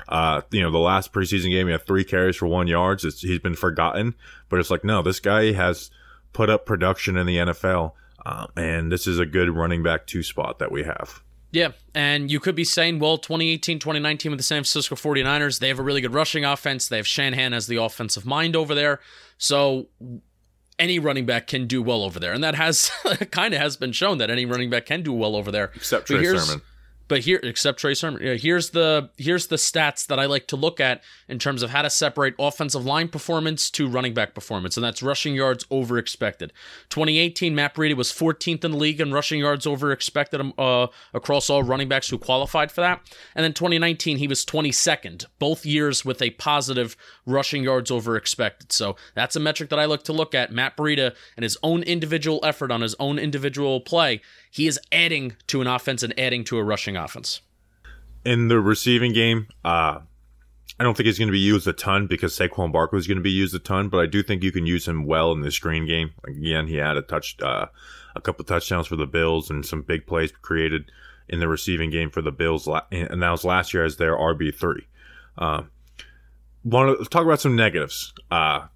Uh, 0.07 0.41
you 0.51 0.61
know, 0.61 0.69
the 0.69 0.79
last 0.79 1.13
preseason 1.13 1.49
game, 1.49 1.67
he 1.67 1.71
had 1.71 1.85
three 1.85 2.03
carries 2.03 2.35
for 2.35 2.47
one 2.47 2.67
yards. 2.67 3.05
It's, 3.05 3.21
he's 3.21 3.39
been 3.39 3.55
forgotten, 3.55 4.15
but 4.49 4.59
it's 4.59 4.69
like, 4.69 4.83
no, 4.83 5.01
this 5.01 5.21
guy 5.21 5.53
has 5.53 5.91
put 6.33 6.49
up 6.49 6.65
production 6.65 7.15
in 7.15 7.25
the 7.25 7.37
NFL. 7.37 7.93
Uh, 8.25 8.47
and 8.55 8.91
this 8.91 9.07
is 9.07 9.19
a 9.19 9.25
good 9.25 9.49
running 9.49 9.83
back 9.83 10.05
two 10.05 10.23
spot 10.23 10.59
that 10.59 10.71
we 10.71 10.83
have. 10.83 11.21
Yeah, 11.51 11.69
and 11.93 12.31
you 12.31 12.39
could 12.39 12.55
be 12.55 12.63
saying, 12.63 12.99
well, 12.99 13.17
2018, 13.17 13.77
2019 13.77 14.31
with 14.31 14.39
the 14.39 14.43
San 14.43 14.57
Francisco 14.57 14.95
49ers, 14.95 15.59
they 15.59 15.67
have 15.67 15.77
a 15.77 15.83
really 15.83 16.01
good 16.01 16.13
rushing 16.13 16.43
offense. 16.43 16.87
They 16.87 16.97
have 16.97 17.05
Shanahan 17.05 17.53
as 17.53 17.67
the 17.67 17.75
offensive 17.75 18.25
mind 18.25 18.55
over 18.55 18.73
there. 18.73 18.99
So 19.37 19.87
any 20.79 20.99
running 20.99 21.25
back 21.25 21.47
can 21.47 21.67
do 21.67 21.81
well 21.81 22.03
over 22.03 22.19
there, 22.19 22.33
and 22.33 22.43
that 22.43 22.55
has 22.55 22.89
kind 23.31 23.53
of 23.53 23.59
has 23.59 23.77
been 23.77 23.91
shown 23.91 24.17
that 24.17 24.29
any 24.29 24.45
running 24.45 24.69
back 24.69 24.85
can 24.85 25.01
do 25.01 25.13
well 25.13 25.35
over 25.35 25.51
there. 25.51 25.71
Except 25.75 26.07
Trey 26.07 26.23
Sermon. 26.23 26.61
But 27.07 27.21
here, 27.21 27.39
except 27.43 27.79
Trey 27.79 27.93
Sermon, 27.93 28.37
here's 28.37 28.69
the 28.69 29.09
here's 29.17 29.47
the 29.47 29.57
stats 29.57 30.07
that 30.07 30.19
I 30.19 30.25
like 30.25 30.47
to 30.47 30.55
look 30.55 30.79
at 30.79 31.03
in 31.27 31.37
terms 31.37 31.61
of 31.61 31.69
how 31.69 31.81
to 31.81 31.89
separate 31.89 32.33
offensive 32.39 32.85
line 32.85 33.09
performance 33.09 33.69
to 33.71 33.87
running 33.87 34.13
back 34.13 34.33
performance, 34.33 34.77
and 34.77 34.83
that's 34.83 35.03
rushing 35.03 35.35
yards 35.35 35.65
over 35.69 35.97
expected. 35.97 36.53
2018, 36.89 37.53
Matt 37.53 37.75
Breida 37.75 37.95
was 37.95 38.11
14th 38.11 38.63
in 38.63 38.71
the 38.71 38.77
league 38.77 39.01
in 39.01 39.11
rushing 39.11 39.39
yards 39.39 39.67
over 39.67 39.91
expected 39.91 40.39
um, 40.39 40.53
uh, 40.57 40.87
across 41.13 41.49
all 41.49 41.61
running 41.63 41.89
backs 41.89 42.09
who 42.09 42.17
qualified 42.17 42.71
for 42.71 42.81
that, 42.81 43.01
and 43.35 43.43
then 43.43 43.53
2019 43.53 44.17
he 44.17 44.27
was 44.27 44.45
22nd, 44.45 45.25
both 45.39 45.65
years 45.65 46.05
with 46.05 46.21
a 46.21 46.31
positive 46.31 46.95
rushing 47.25 47.63
yards 47.63 47.91
over 47.91 48.15
expected. 48.15 48.71
So 48.71 48.95
that's 49.13 49.35
a 49.35 49.39
metric 49.39 49.69
that 49.69 49.79
I 49.79 49.85
look 49.85 50.03
to 50.05 50.13
look 50.13 50.33
at. 50.33 50.51
Matt 50.51 50.77
Breida 50.77 51.15
and 51.35 51.43
his 51.43 51.57
own 51.63 51.83
individual 51.83 52.39
effort 52.43 52.71
on 52.71 52.81
his 52.81 52.95
own 52.99 53.19
individual 53.19 53.81
play 53.81 54.21
he 54.53 54.67
is 54.67 54.79
adding 54.91 55.35
to 55.47 55.61
an 55.61 55.67
offense 55.67 56.03
and 56.03 56.17
adding 56.17 56.43
to 56.43 56.59
a 56.59 56.63
rushing 56.63 56.95
offense. 56.95 57.41
In 58.23 58.49
the 58.49 58.59
receiving 58.59 59.11
game, 59.11 59.47
uh, 59.65 59.97
I 60.79 60.83
don't 60.83 60.95
think 60.95 61.07
he's 61.07 61.17
going 61.17 61.27
to 61.27 61.33
be 61.33 61.39
used 61.39 61.67
a 61.67 61.73
ton 61.73 62.05
because 62.05 62.37
Saquon 62.37 62.71
Barkley 62.71 62.99
is 62.99 63.07
going 63.07 63.17
to 63.17 63.23
be 63.23 63.31
used 63.31 63.55
a 63.55 63.59
ton, 63.59 63.89
but 63.89 63.97
I 63.97 64.05
do 64.05 64.21
think 64.21 64.43
you 64.43 64.51
can 64.51 64.67
use 64.67 64.87
him 64.87 65.05
well 65.05 65.31
in 65.31 65.41
the 65.41 65.49
screen 65.49 65.87
game. 65.87 66.11
Again, 66.23 66.67
he 66.67 66.75
had 66.75 66.97
a 66.97 67.01
touch, 67.01 67.35
uh, 67.41 67.65
a 68.15 68.21
couple 68.21 68.45
touchdowns 68.45 68.85
for 68.85 68.95
the 68.95 69.07
Bills 69.07 69.49
and 69.49 69.65
some 69.65 69.81
big 69.81 70.05
plays 70.05 70.31
created 70.31 70.91
in 71.27 71.39
the 71.39 71.47
receiving 71.47 71.89
game 71.89 72.11
for 72.11 72.21
the 72.21 72.31
Bills, 72.31 72.69
and 72.91 73.23
that 73.23 73.31
was 73.31 73.43
last 73.43 73.73
year 73.73 73.83
as 73.83 73.97
their 73.97 74.15
RB 74.15 74.53
three. 74.53 74.85
Uh, 75.35 75.63
want 76.63 76.99
to 76.99 77.05
talk 77.05 77.25
about 77.25 77.41
some 77.41 77.55
negatives. 77.55 78.13
Uh, 78.29 78.67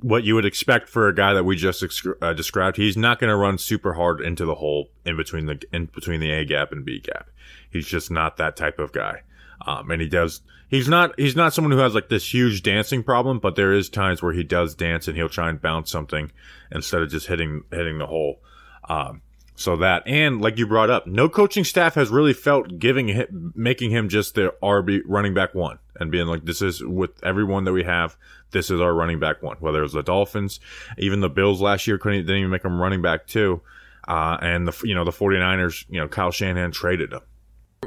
what 0.00 0.24
you 0.24 0.34
would 0.34 0.44
expect 0.44 0.88
for 0.88 1.08
a 1.08 1.14
guy 1.14 1.32
that 1.34 1.44
we 1.44 1.56
just 1.56 1.82
uh, 2.22 2.32
described. 2.32 2.76
He's 2.76 2.96
not 2.96 3.18
going 3.18 3.30
to 3.30 3.36
run 3.36 3.58
super 3.58 3.94
hard 3.94 4.20
into 4.20 4.44
the 4.44 4.54
hole 4.54 4.88
in 5.04 5.16
between 5.16 5.46
the 5.46 5.60
in 5.72 5.86
between 5.86 6.20
the 6.20 6.30
A 6.30 6.44
gap 6.44 6.72
and 6.72 6.84
B 6.84 7.00
gap. 7.00 7.28
He's 7.70 7.86
just 7.86 8.10
not 8.10 8.36
that 8.36 8.56
type 8.56 8.78
of 8.78 8.92
guy. 8.92 9.22
Um, 9.66 9.90
and 9.90 10.00
he 10.00 10.08
does. 10.08 10.40
He's 10.68 10.88
not. 10.88 11.18
He's 11.18 11.36
not 11.36 11.52
someone 11.52 11.72
who 11.72 11.78
has 11.78 11.94
like 11.94 12.08
this 12.08 12.32
huge 12.32 12.62
dancing 12.62 13.02
problem. 13.02 13.38
But 13.38 13.56
there 13.56 13.72
is 13.72 13.88
times 13.88 14.22
where 14.22 14.32
he 14.32 14.44
does 14.44 14.74
dance 14.74 15.08
and 15.08 15.16
he'll 15.16 15.28
try 15.28 15.48
and 15.48 15.60
bounce 15.60 15.90
something 15.90 16.30
instead 16.70 17.02
of 17.02 17.10
just 17.10 17.26
hitting 17.26 17.64
hitting 17.70 17.98
the 17.98 18.06
hole. 18.06 18.40
Um, 18.88 19.22
so 19.58 19.74
that 19.76 20.04
and 20.06 20.40
like 20.40 20.56
you 20.56 20.68
brought 20.68 20.88
up, 20.88 21.08
no 21.08 21.28
coaching 21.28 21.64
staff 21.64 21.96
has 21.96 22.10
really 22.10 22.32
felt 22.32 22.78
giving 22.78 23.08
him, 23.08 23.52
making 23.56 23.90
him 23.90 24.08
just 24.08 24.36
the 24.36 24.54
RB 24.62 25.00
running 25.04 25.34
back 25.34 25.52
one 25.52 25.80
and 25.98 26.12
being 26.12 26.28
like, 26.28 26.44
this 26.44 26.62
is 26.62 26.80
with 26.80 27.10
everyone 27.24 27.64
that 27.64 27.72
we 27.72 27.82
have. 27.82 28.16
This 28.52 28.70
is 28.70 28.80
our 28.80 28.94
running 28.94 29.18
back 29.18 29.42
one. 29.42 29.56
Whether 29.58 29.80
it 29.80 29.82
was 29.82 29.94
the 29.94 30.04
Dolphins, 30.04 30.60
even 30.96 31.20
the 31.20 31.28
Bills 31.28 31.60
last 31.60 31.88
year 31.88 31.98
couldn't 31.98 32.20
didn't 32.20 32.36
even 32.36 32.50
make 32.50 32.64
him 32.64 32.80
running 32.80 33.02
back 33.02 33.26
two, 33.26 33.60
uh, 34.06 34.38
and 34.40 34.68
the 34.68 34.80
you 34.84 34.94
know 34.94 35.04
the 35.04 35.10
49ers, 35.10 35.84
you 35.88 35.98
know 36.00 36.06
Kyle 36.06 36.30
Shanahan 36.30 36.70
traded 36.70 37.12
him. 37.12 37.22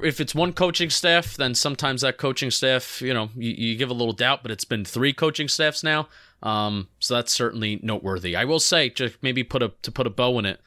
If 0.04 0.20
it's 0.20 0.36
one 0.36 0.52
coaching 0.52 0.90
staff, 0.90 1.38
then 1.38 1.56
sometimes 1.56 2.02
that 2.02 2.18
coaching 2.18 2.52
staff, 2.52 3.02
you 3.02 3.14
know, 3.14 3.30
you, 3.36 3.52
you 3.52 3.78
give 3.78 3.90
a 3.90 3.94
little 3.94 4.14
doubt, 4.14 4.42
but 4.42 4.52
it's 4.52 4.66
been 4.66 4.84
three 4.84 5.14
coaching 5.14 5.48
staffs 5.48 5.84
now. 5.84 6.10
Um, 6.44 6.90
so 7.00 7.16
that's 7.16 7.32
certainly 7.32 7.80
noteworthy. 7.82 8.36
I 8.36 8.44
will 8.44 8.60
say, 8.60 8.90
just 8.90 9.16
maybe 9.22 9.44
put 9.46 9.64
a 9.64 9.72
to 9.84 9.92
put 9.92 10.06
a 10.06 10.10
bow 10.10 10.38
in 10.38 10.46
it 10.46 10.60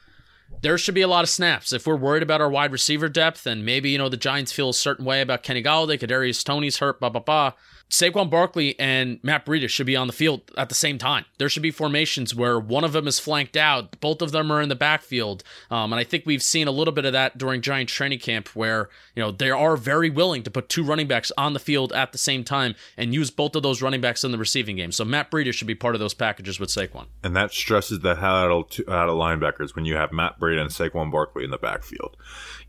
there 0.61 0.77
should 0.77 0.95
be 0.95 1.01
a 1.01 1.07
lot 1.07 1.23
of 1.23 1.29
snaps. 1.29 1.73
If 1.73 1.85
we're 1.85 1.95
worried 1.95 2.23
about 2.23 2.41
our 2.41 2.49
wide 2.49 2.71
receiver 2.71 3.09
depth, 3.09 3.45
and 3.45 3.65
maybe 3.65 3.91
you 3.91 3.97
know 3.97 4.09
the 4.09 4.17
Giants 4.17 4.51
feel 4.51 4.69
a 4.69 4.73
certain 4.73 5.05
way 5.05 5.21
about 5.21 5.43
Kenny 5.43 5.61
Golladay, 5.61 5.99
Kadarius 5.99 6.43
Toney's 6.43 6.77
hurt, 6.77 6.99
blah 6.99 7.09
blah 7.09 7.21
blah. 7.21 7.53
Saquon 7.87 8.31
Barkley 8.31 8.77
and 8.79 9.19
Matt 9.21 9.45
Breida 9.45 9.69
should 9.69 9.85
be 9.85 9.95
on 9.95 10.07
the 10.07 10.13
field 10.13 10.41
at 10.57 10.69
the 10.69 10.75
same 10.75 10.97
time. 10.97 11.25
There 11.37 11.49
should 11.49 11.61
be 11.61 11.69
formations 11.69 12.33
where 12.33 12.59
one 12.59 12.83
of 12.83 12.93
them 12.93 13.07
is 13.07 13.19
flanked 13.19 13.55
out, 13.55 13.99
both 13.99 14.23
of 14.23 14.31
them 14.31 14.51
are 14.51 14.59
in 14.59 14.69
the 14.69 14.75
backfield, 14.75 15.43
um, 15.69 15.93
and 15.93 15.99
I 15.99 16.03
think 16.03 16.25
we've 16.25 16.41
seen 16.41 16.67
a 16.67 16.71
little 16.71 16.93
bit 16.93 17.05
of 17.05 17.13
that 17.13 17.37
during 17.37 17.61
Giants 17.61 17.93
training 17.93 18.19
camp, 18.19 18.49
where 18.49 18.89
you 19.15 19.21
know 19.21 19.31
they 19.31 19.51
are 19.51 19.77
very 19.77 20.09
willing 20.09 20.41
to 20.43 20.51
put 20.51 20.67
two 20.67 20.83
running 20.83 21.07
backs 21.07 21.31
on 21.37 21.53
the 21.53 21.59
field 21.59 21.93
at 21.93 22.11
the 22.11 22.17
same 22.17 22.43
time 22.43 22.75
and 22.97 23.13
use 23.13 23.29
both 23.29 23.55
of 23.55 23.61
those 23.61 23.81
running 23.81 24.01
backs 24.01 24.23
in 24.23 24.31
the 24.31 24.37
receiving 24.37 24.77
game. 24.77 24.91
So 24.91 25.05
Matt 25.05 25.29
Breida 25.29 25.53
should 25.53 25.67
be 25.67 25.75
part 25.75 25.95
of 25.95 25.99
those 25.99 26.13
packages 26.13 26.59
with 26.59 26.69
Saquon. 26.69 27.05
And 27.23 27.35
that 27.35 27.51
stresses 27.51 27.99
the 27.99 28.15
hell 28.15 28.35
out 28.35 28.51
of, 28.51 28.89
out 28.89 29.09
of 29.09 29.15
linebackers 29.15 29.75
when 29.75 29.85
you 29.85 29.95
have 29.95 30.11
Matt 30.11 30.34
Breida 30.39 30.61
and 30.61 30.69
Saquon 30.69 31.11
Barkley 31.11 31.43
in 31.43 31.51
the 31.51 31.57
backfield. 31.57 32.17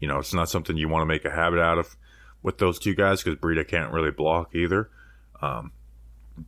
You 0.01 0.09
know, 0.09 0.19
it's 0.19 0.35
not 0.35 0.49
something 0.49 0.77
you 0.77 0.89
want 0.89 1.03
to 1.03 1.07
make 1.07 1.25
a 1.25 1.31
habit 1.31 1.61
out 1.61 1.79
of 1.79 1.97
with 2.43 2.59
those 2.59 2.79
two 2.79 2.95
guys 2.95 3.23
because 3.23 3.39
Breida 3.39 3.67
can't 3.67 3.93
really 3.93 4.11
block 4.11 4.55
either. 4.55 4.91
Um, 5.43 5.73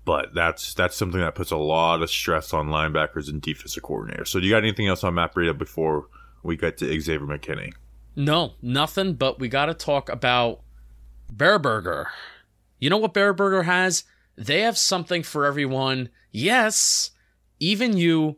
but 0.04 0.34
that's 0.34 0.74
that's 0.74 0.96
something 0.96 1.20
that 1.20 1.34
puts 1.34 1.50
a 1.50 1.56
lot 1.56 2.02
of 2.02 2.10
stress 2.10 2.52
on 2.52 2.68
linebackers 2.68 3.28
and 3.28 3.40
defensive 3.40 3.82
coordinators. 3.82 4.28
So, 4.28 4.40
do 4.40 4.46
you 4.46 4.52
got 4.52 4.62
anything 4.62 4.86
else 4.86 5.02
on 5.02 5.14
Matt 5.14 5.34
Breida 5.34 5.56
before 5.56 6.06
we 6.42 6.56
get 6.56 6.76
to 6.78 7.00
Xavier 7.00 7.26
McKinney? 7.26 7.72
No, 8.14 8.52
nothing. 8.60 9.14
But 9.14 9.38
we 9.38 9.48
got 9.48 9.66
to 9.66 9.74
talk 9.74 10.08
about 10.08 10.60
Bareburger. 11.34 12.06
You 12.78 12.90
know 12.90 12.98
what 12.98 13.14
Bareburger 13.14 13.64
has? 13.64 14.04
They 14.36 14.60
have 14.60 14.78
something 14.78 15.22
for 15.22 15.44
everyone. 15.44 16.10
Yes, 16.30 17.10
even 17.58 17.96
you 17.96 18.36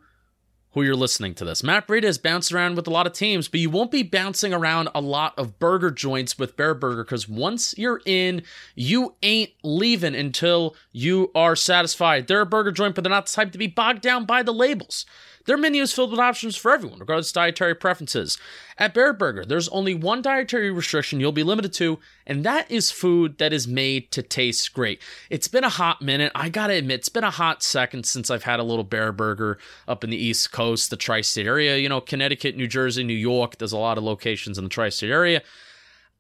who 0.72 0.82
you're 0.82 0.94
listening 0.94 1.34
to 1.34 1.44
this. 1.44 1.62
Matt 1.62 1.88
Breida 1.88 2.04
has 2.04 2.18
bounced 2.18 2.52
around 2.52 2.76
with 2.76 2.86
a 2.86 2.90
lot 2.90 3.06
of 3.06 3.12
teams, 3.12 3.48
but 3.48 3.60
you 3.60 3.70
won't 3.70 3.90
be 3.90 4.02
bouncing 4.04 4.54
around 4.54 4.88
a 4.94 5.00
lot 5.00 5.34
of 5.36 5.58
burger 5.58 5.90
joints 5.90 6.38
with 6.38 6.56
Bareburger 6.56 7.04
because 7.04 7.28
once 7.28 7.74
you're 7.76 8.00
in, 8.06 8.42
you 8.76 9.14
ain't 9.22 9.50
leaving 9.64 10.14
until 10.14 10.76
you 10.92 11.30
are 11.34 11.56
satisfied. 11.56 12.28
They're 12.28 12.42
a 12.42 12.46
burger 12.46 12.72
joint, 12.72 12.94
but 12.94 13.02
they're 13.02 13.10
not 13.10 13.26
the 13.26 13.32
type 13.32 13.52
to 13.52 13.58
be 13.58 13.66
bogged 13.66 14.02
down 14.02 14.26
by 14.26 14.42
the 14.42 14.52
labels. 14.52 15.06
Their 15.46 15.56
menu 15.56 15.82
is 15.82 15.92
filled 15.92 16.10
with 16.10 16.20
options 16.20 16.56
for 16.56 16.72
everyone, 16.72 16.98
regardless 16.98 17.30
of 17.30 17.34
dietary 17.34 17.74
preferences. 17.74 18.38
At 18.78 18.94
Bareburger, 18.94 19.46
there's 19.46 19.68
only 19.68 19.94
one 19.94 20.22
dietary 20.22 20.70
restriction 20.70 21.18
you'll 21.18 21.32
be 21.32 21.42
limited 21.42 21.72
to, 21.74 21.98
and 22.26 22.44
that 22.44 22.70
is 22.70 22.90
food 22.90 23.38
that 23.38 23.52
is 23.52 23.66
made 23.66 24.10
to 24.12 24.22
taste 24.22 24.72
great. 24.72 25.02
It's 25.30 25.48
been 25.48 25.64
a 25.64 25.70
hot 25.70 26.02
minute. 26.02 26.32
I 26.34 26.48
gotta 26.48 26.74
admit, 26.74 27.00
it's 27.00 27.08
been 27.08 27.24
a 27.24 27.30
hot 27.30 27.62
second 27.62 28.04
since 28.06 28.30
I've 28.30 28.44
had 28.44 28.60
a 28.60 28.64
little 28.64 28.84
Bareburger 28.84 29.56
up 29.88 30.04
in 30.04 30.10
the 30.10 30.16
East 30.16 30.52
Coast, 30.52 30.90
the 30.90 30.96
tri 30.96 31.22
state 31.22 31.46
area. 31.46 31.76
You 31.78 31.88
know, 31.88 32.00
Connecticut, 32.00 32.56
New 32.56 32.68
Jersey, 32.68 33.02
New 33.02 33.14
York. 33.14 33.58
There's 33.58 33.72
a 33.72 33.78
lot 33.78 33.98
of 33.98 34.04
locations 34.04 34.58
in 34.58 34.64
the 34.64 34.70
tri 34.70 34.90
state 34.90 35.10
area. 35.10 35.42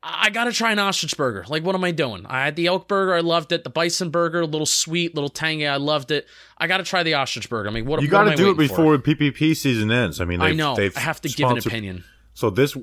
I 0.02 0.30
gotta 0.30 0.52
try 0.52 0.72
an 0.72 0.78
ostrich 0.78 1.16
burger. 1.16 1.44
Like, 1.48 1.62
what 1.62 1.74
am 1.74 1.84
I 1.84 1.90
doing? 1.90 2.24
I 2.26 2.44
had 2.44 2.56
the 2.56 2.66
elk 2.66 2.88
burger, 2.88 3.14
I 3.14 3.20
loved 3.20 3.52
it. 3.52 3.64
The 3.64 3.70
bison 3.70 4.10
burger, 4.10 4.40
a 4.40 4.46
little 4.46 4.66
sweet, 4.66 5.14
little 5.14 5.28
tangy, 5.28 5.66
I 5.66 5.76
loved 5.76 6.10
it. 6.10 6.26
I 6.56 6.66
gotta 6.66 6.84
try 6.84 7.02
the 7.02 7.14
ostrich 7.14 7.50
burger. 7.50 7.68
I 7.68 7.72
mean, 7.72 7.84
what? 7.84 8.00
You 8.00 8.08
got 8.08 8.24
to 8.24 8.36
do 8.36 8.50
it 8.50 8.56
before 8.56 8.96
for? 8.98 9.02
PPP 9.02 9.54
season 9.54 9.90
ends. 9.90 10.20
I 10.20 10.24
mean, 10.24 10.40
I 10.40 10.52
know. 10.52 10.76
I 10.78 11.00
have 11.00 11.20
to 11.22 11.28
give 11.28 11.50
an 11.50 11.58
opinion. 11.58 12.04
So 12.32 12.48
this, 12.48 12.76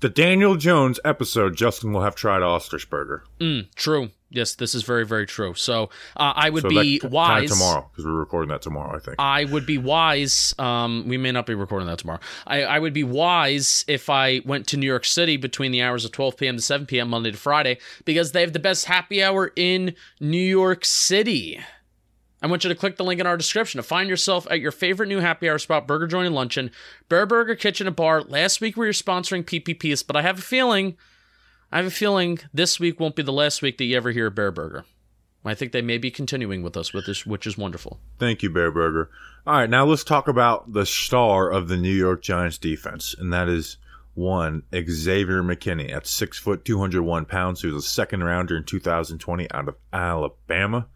the 0.00 0.08
Daniel 0.08 0.54
Jones 0.56 1.00
episode, 1.04 1.56
Justin 1.56 1.92
will 1.92 2.02
have 2.02 2.14
tried 2.14 2.42
ostrich 2.42 2.88
burger. 2.88 3.24
Mm, 3.40 3.74
true. 3.74 4.10
Yes, 4.32 4.54
this 4.54 4.74
is 4.74 4.82
very, 4.82 5.04
very 5.04 5.26
true. 5.26 5.54
So 5.54 5.84
uh, 6.16 6.32
I 6.34 6.50
would 6.50 6.62
so 6.62 6.68
be 6.68 7.00
wise 7.04 7.50
tomorrow 7.50 7.88
because 7.90 8.04
we're 8.04 8.12
recording 8.12 8.48
that 8.48 8.62
tomorrow. 8.62 8.96
I 8.96 8.98
think 8.98 9.16
I 9.18 9.44
would 9.44 9.66
be 9.66 9.78
wise. 9.78 10.54
Um, 10.58 11.04
we 11.06 11.18
may 11.18 11.32
not 11.32 11.46
be 11.46 11.54
recording 11.54 11.86
that 11.88 11.98
tomorrow. 11.98 12.20
I, 12.46 12.62
I 12.62 12.78
would 12.78 12.94
be 12.94 13.04
wise 13.04 13.84
if 13.88 14.08
I 14.08 14.40
went 14.44 14.66
to 14.68 14.76
New 14.76 14.86
York 14.86 15.04
City 15.04 15.36
between 15.36 15.70
the 15.70 15.82
hours 15.82 16.04
of 16.04 16.12
12 16.12 16.36
p.m. 16.38 16.56
to 16.56 16.62
7 16.62 16.86
p.m. 16.86 17.10
Monday 17.10 17.30
to 17.30 17.36
Friday 17.36 17.78
because 18.04 18.32
they 18.32 18.40
have 18.40 18.52
the 18.54 18.58
best 18.58 18.86
happy 18.86 19.22
hour 19.22 19.52
in 19.54 19.94
New 20.20 20.36
York 20.38 20.84
City. 20.84 21.60
I 22.42 22.48
want 22.48 22.64
you 22.64 22.68
to 22.68 22.74
click 22.74 22.96
the 22.96 23.04
link 23.04 23.20
in 23.20 23.26
our 23.26 23.36
description 23.36 23.78
to 23.78 23.84
find 23.84 24.08
yourself 24.08 24.48
at 24.50 24.58
your 24.58 24.72
favorite 24.72 25.08
new 25.08 25.20
happy 25.20 25.48
hour 25.48 25.58
spot, 25.58 25.86
Burger 25.86 26.08
Joint 26.08 26.26
and 26.26 26.34
Luncheon, 26.34 26.72
Bareburger 27.08 27.56
Kitchen 27.56 27.86
and 27.86 27.94
Bar. 27.94 28.22
Last 28.22 28.60
week 28.60 28.76
we 28.76 28.86
were 28.86 28.92
sponsoring 28.92 29.44
PPPs, 29.44 30.04
but 30.04 30.16
I 30.16 30.22
have 30.22 30.40
a 30.40 30.42
feeling 30.42 30.96
I 31.72 31.78
have 31.78 31.86
a 31.86 31.90
feeling 31.90 32.38
this 32.52 32.78
week 32.78 33.00
won't 33.00 33.16
be 33.16 33.22
the 33.22 33.32
last 33.32 33.62
week 33.62 33.78
that 33.78 33.84
you 33.84 33.96
ever 33.96 34.10
hear 34.10 34.30
Bareburger. 34.30 34.84
I 35.42 35.54
think 35.54 35.72
they 35.72 35.80
may 35.80 35.96
be 35.96 36.10
continuing 36.10 36.62
with 36.62 36.76
us 36.76 36.92
with 36.92 37.06
this, 37.06 37.24
which 37.24 37.46
is 37.46 37.56
wonderful. 37.56 37.98
Thank 38.18 38.42
you, 38.42 38.50
Bareburger. 38.50 39.08
All 39.46 39.54
right, 39.54 39.70
now 39.70 39.86
let's 39.86 40.04
talk 40.04 40.28
about 40.28 40.74
the 40.74 40.84
star 40.84 41.50
of 41.50 41.68
the 41.68 41.78
New 41.78 41.92
York 41.92 42.22
Giants 42.22 42.58
defense, 42.58 43.14
and 43.18 43.32
that 43.32 43.48
is 43.48 43.78
one 44.12 44.64
Xavier 44.74 45.42
McKinney 45.42 45.90
at 45.90 46.06
six 46.06 46.38
foot, 46.38 46.64
two 46.66 46.78
hundred 46.78 47.02
one 47.02 47.24
pounds. 47.24 47.62
He 47.62 47.68
was 47.68 47.84
a 47.84 47.88
second 47.88 48.22
rounder 48.22 48.54
in 48.54 48.64
2020 48.64 49.50
out 49.50 49.68
of 49.68 49.76
Alabama. 49.94 50.88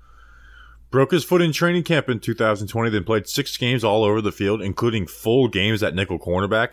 Broke 0.90 1.10
his 1.10 1.24
foot 1.24 1.42
in 1.42 1.52
training 1.52 1.84
camp 1.84 2.10
in 2.10 2.20
2020, 2.20 2.90
then 2.90 3.02
played 3.02 3.26
six 3.26 3.56
games 3.56 3.82
all 3.82 4.04
over 4.04 4.20
the 4.20 4.30
field, 4.30 4.60
including 4.60 5.06
full 5.06 5.48
games 5.48 5.82
at 5.82 5.94
nickel 5.94 6.18
cornerback 6.18 6.72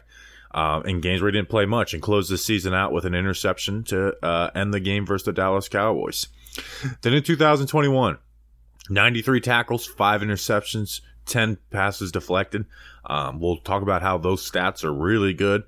uh, 0.54 0.82
in 0.86 1.02
games 1.02 1.22
where 1.22 1.32
he 1.32 1.38
didn't 1.38 1.50
play 1.50 1.66
much 1.66 1.94
and 1.94 2.02
closed 2.02 2.30
the 2.30 2.38
season 2.38 2.74
out 2.74 2.92
with 2.92 3.06
an 3.06 3.16
interception 3.16 3.84
to 3.86 4.14
uh, 4.24 4.52
end 4.56 4.74
the 4.74 4.80
game 4.80 5.06
versus 5.06 5.26
the 5.26 5.34
Dallas 5.34 5.68
Cowboys. 5.68 6.28
then 7.02 7.14
in 7.14 7.24
2021, 7.24 8.18
93 8.90 9.42
tackles, 9.42 9.86
five 9.86 10.22
interceptions, 10.22 11.02
10 11.26 11.58
passes 11.72 12.12
deflected. 12.12 12.66
Um, 13.06 13.40
we'll 13.40 13.58
talk 13.58 13.82
about 13.82 14.02
how 14.02 14.18
those 14.18 14.50
stats 14.50 14.84
are 14.84 14.94
really 14.94 15.34
good. 15.34 15.64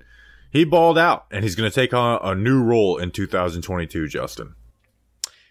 He 0.50 0.64
balled 0.64 0.96
out, 0.96 1.26
and 1.30 1.44
he's 1.44 1.54
going 1.54 1.70
to 1.70 1.74
take 1.74 1.92
on 1.92 2.20
a 2.22 2.34
new 2.34 2.62
role 2.62 2.98
in 2.98 3.10
2022, 3.10 4.08
Justin. 4.08 4.54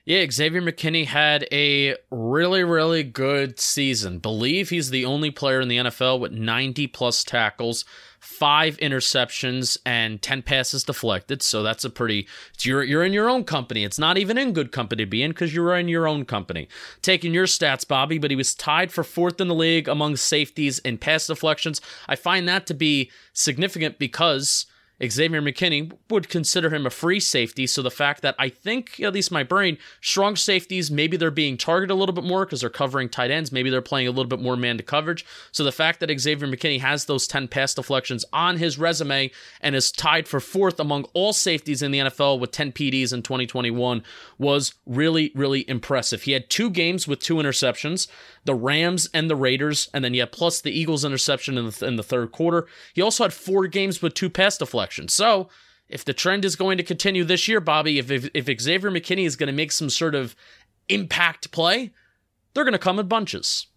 Yeah, 0.05 0.23
Xavier 0.29 0.61
McKinney 0.61 1.07
had 1.07 1.47
a 1.51 1.95
really, 2.11 2.63
really 2.63 3.01
good 3.01 3.59
season. 3.59 4.19
Believe 4.19 4.69
he's 4.69 4.91
the 4.91 5.03
only 5.05 5.31
player 5.31 5.59
in 5.59 5.67
the 5.67 5.77
NFL 5.77 6.19
with 6.19 6.31
90 6.31 6.85
plus 6.87 7.23
tackles, 7.23 7.85
five 8.25 8.77
interceptions, 8.77 9.77
and 9.85 10.21
10 10.21 10.41
passes 10.41 10.83
deflected. 10.83 11.41
So 11.41 11.63
that's 11.63 11.85
a 11.85 11.89
pretty. 11.89 12.27
You're 12.59 12.83
you're 12.83 13.03
in 13.03 13.13
your 13.13 13.29
own 13.29 13.43
company. 13.43 13.83
It's 13.83 13.99
not 13.99 14.17
even 14.17 14.37
in 14.37 14.53
good 14.53 14.71
company 14.71 15.05
to 15.05 15.09
be 15.09 15.21
in 15.21 15.31
because 15.31 15.53
you're 15.53 15.75
in 15.75 15.87
your 15.87 16.07
own 16.07 16.25
company. 16.25 16.67
Taking 17.01 17.33
your 17.33 17.45
stats, 17.45 17.87
Bobby, 17.87 18.17
but 18.17 18.31
he 18.31 18.35
was 18.35 18.55
tied 18.55 18.91
for 18.91 19.03
fourth 19.03 19.39
in 19.39 19.47
the 19.47 19.55
league 19.55 19.87
among 19.87 20.15
safeties 20.15 20.79
in 20.79 20.97
pass 20.97 21.27
deflections. 21.27 21.79
I 22.07 22.15
find 22.15 22.47
that 22.47 22.65
to 22.67 22.73
be 22.73 23.11
significant 23.33 23.99
because 23.99 24.65
Xavier 25.03 25.41
McKinney 25.41 25.91
would 26.09 26.29
consider 26.29 26.69
him 26.69 26.85
a 26.85 26.89
free 26.89 27.19
safety. 27.19 27.67
So 27.67 27.81
the 27.81 27.91
fact 27.91 28.21
that 28.21 28.35
I 28.39 28.49
think, 28.49 28.99
at 29.01 29.13
least 29.13 29.31
my 29.31 29.43
brain, 29.43 29.77
strong 30.01 30.35
safeties, 30.35 30.89
maybe 30.89 31.17
they're 31.17 31.31
being 31.31 31.57
targeted 31.57 31.91
a 31.91 31.95
little 31.95 32.15
bit 32.15 32.23
more 32.23 32.45
because 32.45 32.61
they're 32.61 32.69
covering 32.69 33.09
tight 33.09 33.31
ends. 33.31 33.51
Maybe 33.51 33.69
they're 33.69 33.81
playing 33.81 34.07
a 34.07 34.11
little 34.11 34.25
bit 34.25 34.41
more 34.41 34.55
man 34.55 34.77
to 34.77 34.83
coverage. 34.83 35.25
So 35.51 35.63
the 35.63 35.71
fact 35.71 35.99
that 35.99 36.19
Xavier 36.19 36.47
McKinney 36.47 36.79
has 36.79 37.05
those 37.05 37.27
10 37.27 37.47
pass 37.49 37.73
deflections 37.73 38.23
on 38.31 38.57
his 38.57 38.77
resume 38.77 39.31
and 39.61 39.75
is 39.75 39.91
tied 39.91 40.27
for 40.27 40.39
fourth 40.39 40.79
among 40.79 41.03
all 41.13 41.33
safeties 41.33 41.81
in 41.81 41.91
the 41.91 41.99
NFL 41.99 42.39
with 42.39 42.51
10 42.51 42.71
PDs 42.71 43.11
in 43.11 43.21
2021 43.21 44.03
was 44.37 44.75
really, 44.85 45.31
really 45.35 45.67
impressive. 45.69 46.23
He 46.23 46.31
had 46.31 46.49
two 46.49 46.69
games 46.69 47.07
with 47.07 47.19
two 47.19 47.35
interceptions 47.35 48.07
the 48.45 48.53
Rams 48.53 49.09
and 49.11 49.27
the 49.27 49.35
Raiders, 49.35 49.89
and 49.91 50.05
then 50.05 50.13
yeah, 50.13 50.25
plus 50.31 50.61
the 50.61 50.71
Eagles 50.71 51.03
interception 51.03 51.57
in 51.57 51.71
the, 51.71 51.85
in 51.85 51.95
the 51.95 52.03
third 52.03 52.31
quarter. 52.31 52.67
He 52.93 53.01
also 53.01 53.23
had 53.23 53.33
four 53.33 53.65
games 53.65 54.03
with 54.03 54.13
two 54.13 54.29
pass 54.29 54.55
deflections. 54.55 54.84
So 55.09 55.49
if 55.89 56.05
the 56.05 56.13
trend 56.13 56.45
is 56.45 56.55
going 56.55 56.77
to 56.77 56.83
continue 56.83 57.23
this 57.23 57.47
year, 57.47 57.59
Bobby, 57.59 57.99
if 57.99 58.11
if, 58.11 58.29
if 58.33 58.61
Xavier 58.61 58.91
McKinney 58.91 59.25
is 59.25 59.35
going 59.35 59.47
to 59.47 59.53
make 59.53 59.71
some 59.71 59.89
sort 59.89 60.15
of 60.15 60.35
impact 60.89 61.51
play, 61.51 61.91
they're 62.53 62.63
going 62.63 62.73
to 62.73 62.79
come 62.79 62.99
in 62.99 63.07
bunches. 63.07 63.67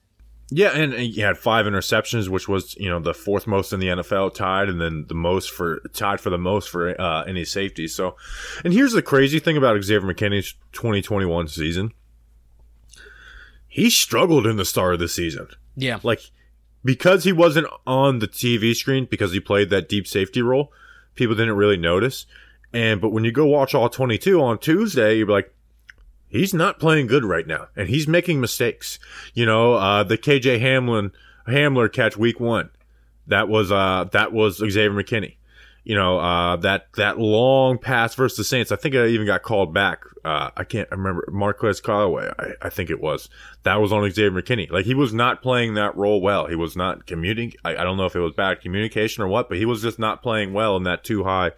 Yeah, 0.51 0.71
and, 0.71 0.95
he 0.95 1.21
had 1.21 1.37
five 1.37 1.67
interceptions, 1.67 2.29
which 2.29 2.49
was 2.49 2.75
you 2.77 2.89
know 2.89 3.01
the 3.01 3.13
fourth 3.13 3.47
most 3.47 3.73
in 3.73 3.81
the 3.81 3.89
NFL, 3.89 4.35
tied, 4.35 4.71
and 4.71 4.81
then 4.81 5.05
the 5.09 5.15
most 5.15 5.51
for 5.51 5.81
tied 5.93 6.21
for 6.21 6.31
the 6.31 6.39
most 6.39 6.71
for 6.71 6.99
uh, 6.99 7.25
any 7.25 7.45
safety. 7.45 7.87
So, 7.87 8.17
and 8.65 8.73
here's 8.73 8.93
the 8.93 9.03
crazy 9.03 9.41
thing 9.41 9.59
about 9.59 9.83
Xavier 9.83 10.09
McKinney's 10.09 10.55
2021 10.73 11.49
season 11.49 11.93
he 13.79 13.91
struggled 13.91 14.47
in 14.47 14.57
the 14.57 14.65
start 14.65 14.95
of 14.95 15.01
the 15.01 15.09
season. 15.09 15.47
Yeah. 15.77 16.01
Like 16.03 16.33
because 16.85 17.23
he 17.23 17.33
wasn't 17.33 17.69
on 17.87 18.19
the 18.19 18.27
TV 18.27 18.75
screen 18.75 19.07
because 19.09 19.33
he 19.33 19.39
played 19.39 19.71
that 19.71 19.89
deep 19.89 20.09
safety 20.09 20.43
role, 20.43 20.73
people 21.19 21.35
didn't 21.37 21.57
really 21.57 21.77
notice. 21.77 22.27
And 22.73 23.01
but 23.01 23.11
when 23.11 23.25
you 23.25 23.33
go 23.33 23.47
watch 23.47 23.75
all 23.75 23.89
22 23.89 24.41
on 24.41 24.59
Tuesday, 24.59 25.19
you're 25.19 25.27
like 25.27 25.53
he's 26.29 26.55
not 26.55 26.79
playing 26.79 27.07
good 27.07 27.25
right 27.25 27.47
now 27.47 27.69
and 27.77 27.89
he's 27.89 28.09
making 28.09 28.41
mistakes. 28.41 28.99
You 29.35 29.45
know, 29.45 29.75
uh 29.75 30.05
the 30.05 30.17
KJ 30.17 30.61
Hamlin 30.61 31.13
Hamler 31.47 31.93
catch 31.93 32.17
week 32.17 32.41
1. 32.41 32.71
That 33.27 33.49
was 33.49 33.73
uh 33.73 34.05
that 34.13 34.33
was 34.33 34.57
Xavier 34.57 34.91
McKinney 34.91 35.38
you 35.89 35.95
know, 35.95 36.19
uh, 36.19 36.57
that 36.57 36.93
that 36.97 37.19
long 37.19 37.79
pass 37.79 38.15
versus 38.15 38.37
the 38.37 38.45
Saints. 38.45 38.71
I 38.71 38.77
think 38.77 38.95
I 38.95 39.07
even 39.07 39.25
got 39.25 39.43
called 39.43 39.73
back. 39.73 40.03
Uh, 40.23 40.51
I 40.55 40.65
can't 40.65 40.89
remember 40.91 41.27
Marquez 41.33 41.81
Callaway. 41.81 42.31
I, 42.39 42.51
I, 42.61 42.69
think 42.69 42.91
it 42.91 43.01
was 43.01 43.31
that 43.63 43.77
was 43.77 43.91
on 43.91 44.03
Xavier 44.11 44.31
McKinney. 44.31 44.71
Like 44.71 44.85
he 44.85 44.93
was 44.93 45.15
not 45.15 45.41
playing 45.41 45.75
that 45.75 45.97
role 45.97 46.21
well. 46.21 46.47
He 46.47 46.57
was 46.57 46.77
not 46.77 47.07
commuting. 47.07 47.55
I, 47.65 47.77
I, 47.77 47.85
don't 47.85 47.97
know 47.97 48.05
if 48.05 48.15
it 48.15 48.21
was 48.21 48.35
bad 48.35 48.61
communication 48.61 49.23
or 49.23 49.29
what, 49.29 49.49
but 49.49 49.57
he 49.57 49.65
was 49.65 49.81
just 49.81 49.99
not 49.99 50.23
playing 50.23 50.53
well 50.53 50.77
in 50.77 50.83
that 50.83 51.05
too 51.05 51.25
high 51.25 51.53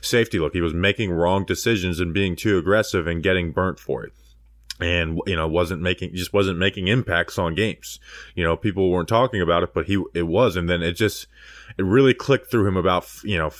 safety 0.00 0.38
look. 0.38 0.52
He 0.52 0.60
was 0.60 0.72
making 0.72 1.10
wrong 1.10 1.44
decisions 1.44 1.98
and 1.98 2.14
being 2.14 2.36
too 2.36 2.58
aggressive 2.58 3.08
and 3.08 3.20
getting 3.20 3.50
burnt 3.50 3.80
for 3.80 4.04
it 4.04 4.12
and 4.80 5.20
you 5.26 5.36
know 5.36 5.46
wasn't 5.46 5.80
making 5.80 6.14
just 6.14 6.32
wasn't 6.32 6.58
making 6.58 6.88
impacts 6.88 7.38
on 7.38 7.54
games 7.54 8.00
you 8.34 8.42
know 8.42 8.56
people 8.56 8.90
weren't 8.90 9.08
talking 9.08 9.40
about 9.40 9.62
it 9.62 9.74
but 9.74 9.86
he 9.86 10.02
it 10.14 10.22
was 10.22 10.56
and 10.56 10.68
then 10.68 10.82
it 10.82 10.92
just 10.92 11.26
it 11.78 11.82
really 11.82 12.14
clicked 12.14 12.50
through 12.50 12.66
him 12.66 12.76
about 12.76 13.06
you 13.22 13.38
know 13.38 13.50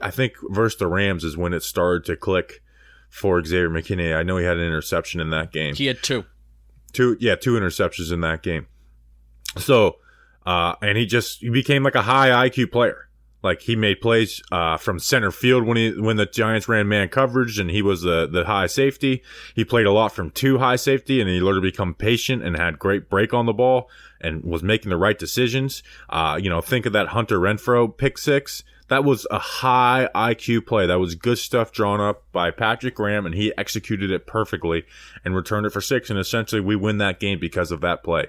I 0.00 0.10
think 0.10 0.34
versus 0.50 0.78
the 0.78 0.86
Rams 0.86 1.24
is 1.24 1.36
when 1.36 1.54
it 1.54 1.62
started 1.62 2.04
to 2.06 2.16
click 2.16 2.62
for 3.08 3.42
Xavier 3.42 3.70
McKinney. 3.70 4.14
I 4.14 4.22
know 4.22 4.36
he 4.36 4.44
had 4.44 4.58
an 4.58 4.64
interception 4.64 5.20
in 5.20 5.30
that 5.30 5.52
game. 5.52 5.74
He 5.74 5.86
had 5.86 6.02
two. 6.02 6.24
Two 6.92 7.16
yeah, 7.20 7.36
two 7.36 7.54
interceptions 7.54 8.12
in 8.12 8.20
that 8.20 8.42
game. 8.42 8.66
So 9.56 9.96
uh 10.44 10.74
and 10.82 10.98
he 10.98 11.06
just 11.06 11.40
he 11.40 11.48
became 11.48 11.82
like 11.82 11.94
a 11.94 12.02
high 12.02 12.48
IQ 12.48 12.70
player. 12.70 13.08
Like 13.44 13.60
he 13.60 13.76
made 13.76 14.00
plays 14.00 14.42
uh, 14.50 14.78
from 14.78 14.98
center 14.98 15.30
field 15.30 15.64
when 15.64 15.76
he 15.76 15.92
when 15.92 16.16
the 16.16 16.24
Giants 16.24 16.66
ran 16.66 16.88
man 16.88 17.10
coverage 17.10 17.58
and 17.58 17.70
he 17.70 17.82
was 17.82 18.00
the 18.00 18.26
the 18.26 18.46
high 18.46 18.66
safety. 18.66 19.22
He 19.54 19.66
played 19.66 19.84
a 19.84 19.92
lot 19.92 20.12
from 20.12 20.30
two 20.30 20.58
high 20.58 20.76
safety 20.76 21.20
and 21.20 21.28
he 21.28 21.40
learned 21.40 21.58
to 21.58 21.60
become 21.60 21.92
patient 21.92 22.42
and 22.42 22.56
had 22.56 22.78
great 22.78 23.10
break 23.10 23.34
on 23.34 23.44
the 23.44 23.52
ball 23.52 23.90
and 24.18 24.42
was 24.42 24.62
making 24.62 24.88
the 24.88 24.96
right 24.96 25.18
decisions. 25.18 25.82
Uh, 26.08 26.40
you 26.42 26.48
know, 26.48 26.62
think 26.62 26.86
of 26.86 26.94
that 26.94 27.08
Hunter 27.08 27.38
Renfrow 27.38 27.94
pick 27.94 28.16
six. 28.16 28.64
That 28.88 29.04
was 29.04 29.26
a 29.30 29.38
high 29.38 30.08
IQ 30.14 30.66
play. 30.66 30.86
That 30.86 30.98
was 30.98 31.14
good 31.14 31.36
stuff 31.36 31.70
drawn 31.70 32.00
up 32.00 32.24
by 32.32 32.50
Patrick 32.50 32.94
Graham, 32.94 33.26
and 33.26 33.34
he 33.34 33.52
executed 33.58 34.10
it 34.10 34.26
perfectly 34.26 34.84
and 35.22 35.36
returned 35.36 35.66
it 35.66 35.70
for 35.70 35.82
six. 35.82 36.08
And 36.08 36.18
essentially, 36.18 36.62
we 36.62 36.76
win 36.76 36.98
that 36.98 37.20
game 37.20 37.38
because 37.38 37.70
of 37.70 37.82
that 37.82 38.02
play. 38.02 38.26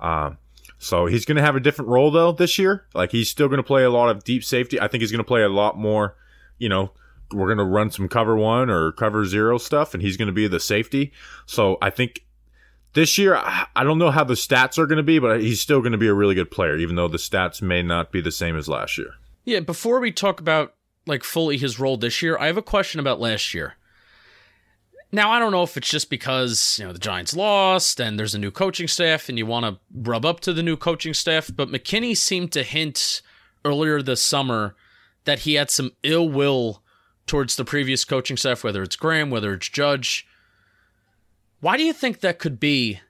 Um, 0.00 0.38
so 0.82 1.04
he's 1.04 1.26
going 1.26 1.36
to 1.36 1.42
have 1.42 1.56
a 1.56 1.60
different 1.60 1.90
role 1.90 2.10
though 2.10 2.32
this 2.32 2.58
year. 2.58 2.86
Like 2.94 3.12
he's 3.12 3.28
still 3.28 3.48
going 3.48 3.58
to 3.58 3.62
play 3.62 3.84
a 3.84 3.90
lot 3.90 4.08
of 4.08 4.24
deep 4.24 4.42
safety. 4.42 4.80
I 4.80 4.88
think 4.88 5.02
he's 5.02 5.12
going 5.12 5.18
to 5.18 5.28
play 5.28 5.42
a 5.42 5.48
lot 5.48 5.78
more. 5.78 6.16
You 6.56 6.70
know, 6.70 6.92
we're 7.32 7.46
going 7.46 7.58
to 7.58 7.64
run 7.64 7.90
some 7.90 8.08
cover 8.08 8.34
one 8.34 8.70
or 8.70 8.90
cover 8.92 9.26
zero 9.26 9.58
stuff, 9.58 9.92
and 9.92 10.02
he's 10.02 10.16
going 10.16 10.28
to 10.28 10.32
be 10.32 10.48
the 10.48 10.58
safety. 10.58 11.12
So 11.44 11.76
I 11.82 11.90
think 11.90 12.24
this 12.94 13.18
year, 13.18 13.36
I 13.36 13.84
don't 13.84 13.98
know 13.98 14.10
how 14.10 14.24
the 14.24 14.34
stats 14.34 14.78
are 14.78 14.86
going 14.86 14.96
to 14.96 15.02
be, 15.02 15.18
but 15.18 15.42
he's 15.42 15.60
still 15.60 15.80
going 15.80 15.92
to 15.92 15.98
be 15.98 16.08
a 16.08 16.14
really 16.14 16.34
good 16.34 16.50
player, 16.50 16.76
even 16.76 16.96
though 16.96 17.08
the 17.08 17.18
stats 17.18 17.60
may 17.60 17.82
not 17.82 18.10
be 18.10 18.22
the 18.22 18.32
same 18.32 18.56
as 18.56 18.66
last 18.66 18.96
year. 18.96 19.14
Yeah, 19.44 19.60
before 19.60 20.00
we 20.00 20.12
talk 20.12 20.40
about 20.40 20.74
like 21.06 21.24
fully 21.24 21.58
his 21.58 21.78
role 21.78 21.98
this 21.98 22.22
year, 22.22 22.38
I 22.38 22.46
have 22.46 22.56
a 22.56 22.62
question 22.62 23.00
about 23.00 23.20
last 23.20 23.52
year. 23.52 23.74
Now, 25.12 25.30
I 25.30 25.40
don't 25.40 25.50
know 25.50 25.64
if 25.64 25.76
it's 25.76 25.88
just 25.88 26.08
because, 26.08 26.76
you 26.78 26.86
know, 26.86 26.92
the 26.92 26.98
Giants 26.98 27.34
lost 27.34 28.00
and 28.00 28.18
there's 28.18 28.34
a 28.34 28.38
new 28.38 28.52
coaching 28.52 28.86
staff 28.86 29.28
and 29.28 29.36
you 29.36 29.44
want 29.44 29.66
to 29.66 29.80
rub 29.92 30.24
up 30.24 30.40
to 30.40 30.52
the 30.52 30.62
new 30.62 30.76
coaching 30.76 31.14
staff, 31.14 31.50
but 31.54 31.68
McKinney 31.68 32.16
seemed 32.16 32.52
to 32.52 32.62
hint 32.62 33.22
earlier 33.64 34.02
this 34.02 34.22
summer 34.22 34.76
that 35.24 35.40
he 35.40 35.54
had 35.54 35.70
some 35.70 35.92
ill 36.02 36.28
will 36.28 36.82
towards 37.26 37.56
the 37.56 37.64
previous 37.64 38.04
coaching 38.04 38.36
staff, 38.36 38.62
whether 38.62 38.82
it's 38.82 38.96
Graham, 38.96 39.30
whether 39.30 39.52
it's 39.52 39.68
Judge. 39.68 40.26
Why 41.60 41.76
do 41.76 41.82
you 41.82 41.92
think 41.92 42.20
that 42.20 42.38
could 42.38 42.60
be 42.60 43.00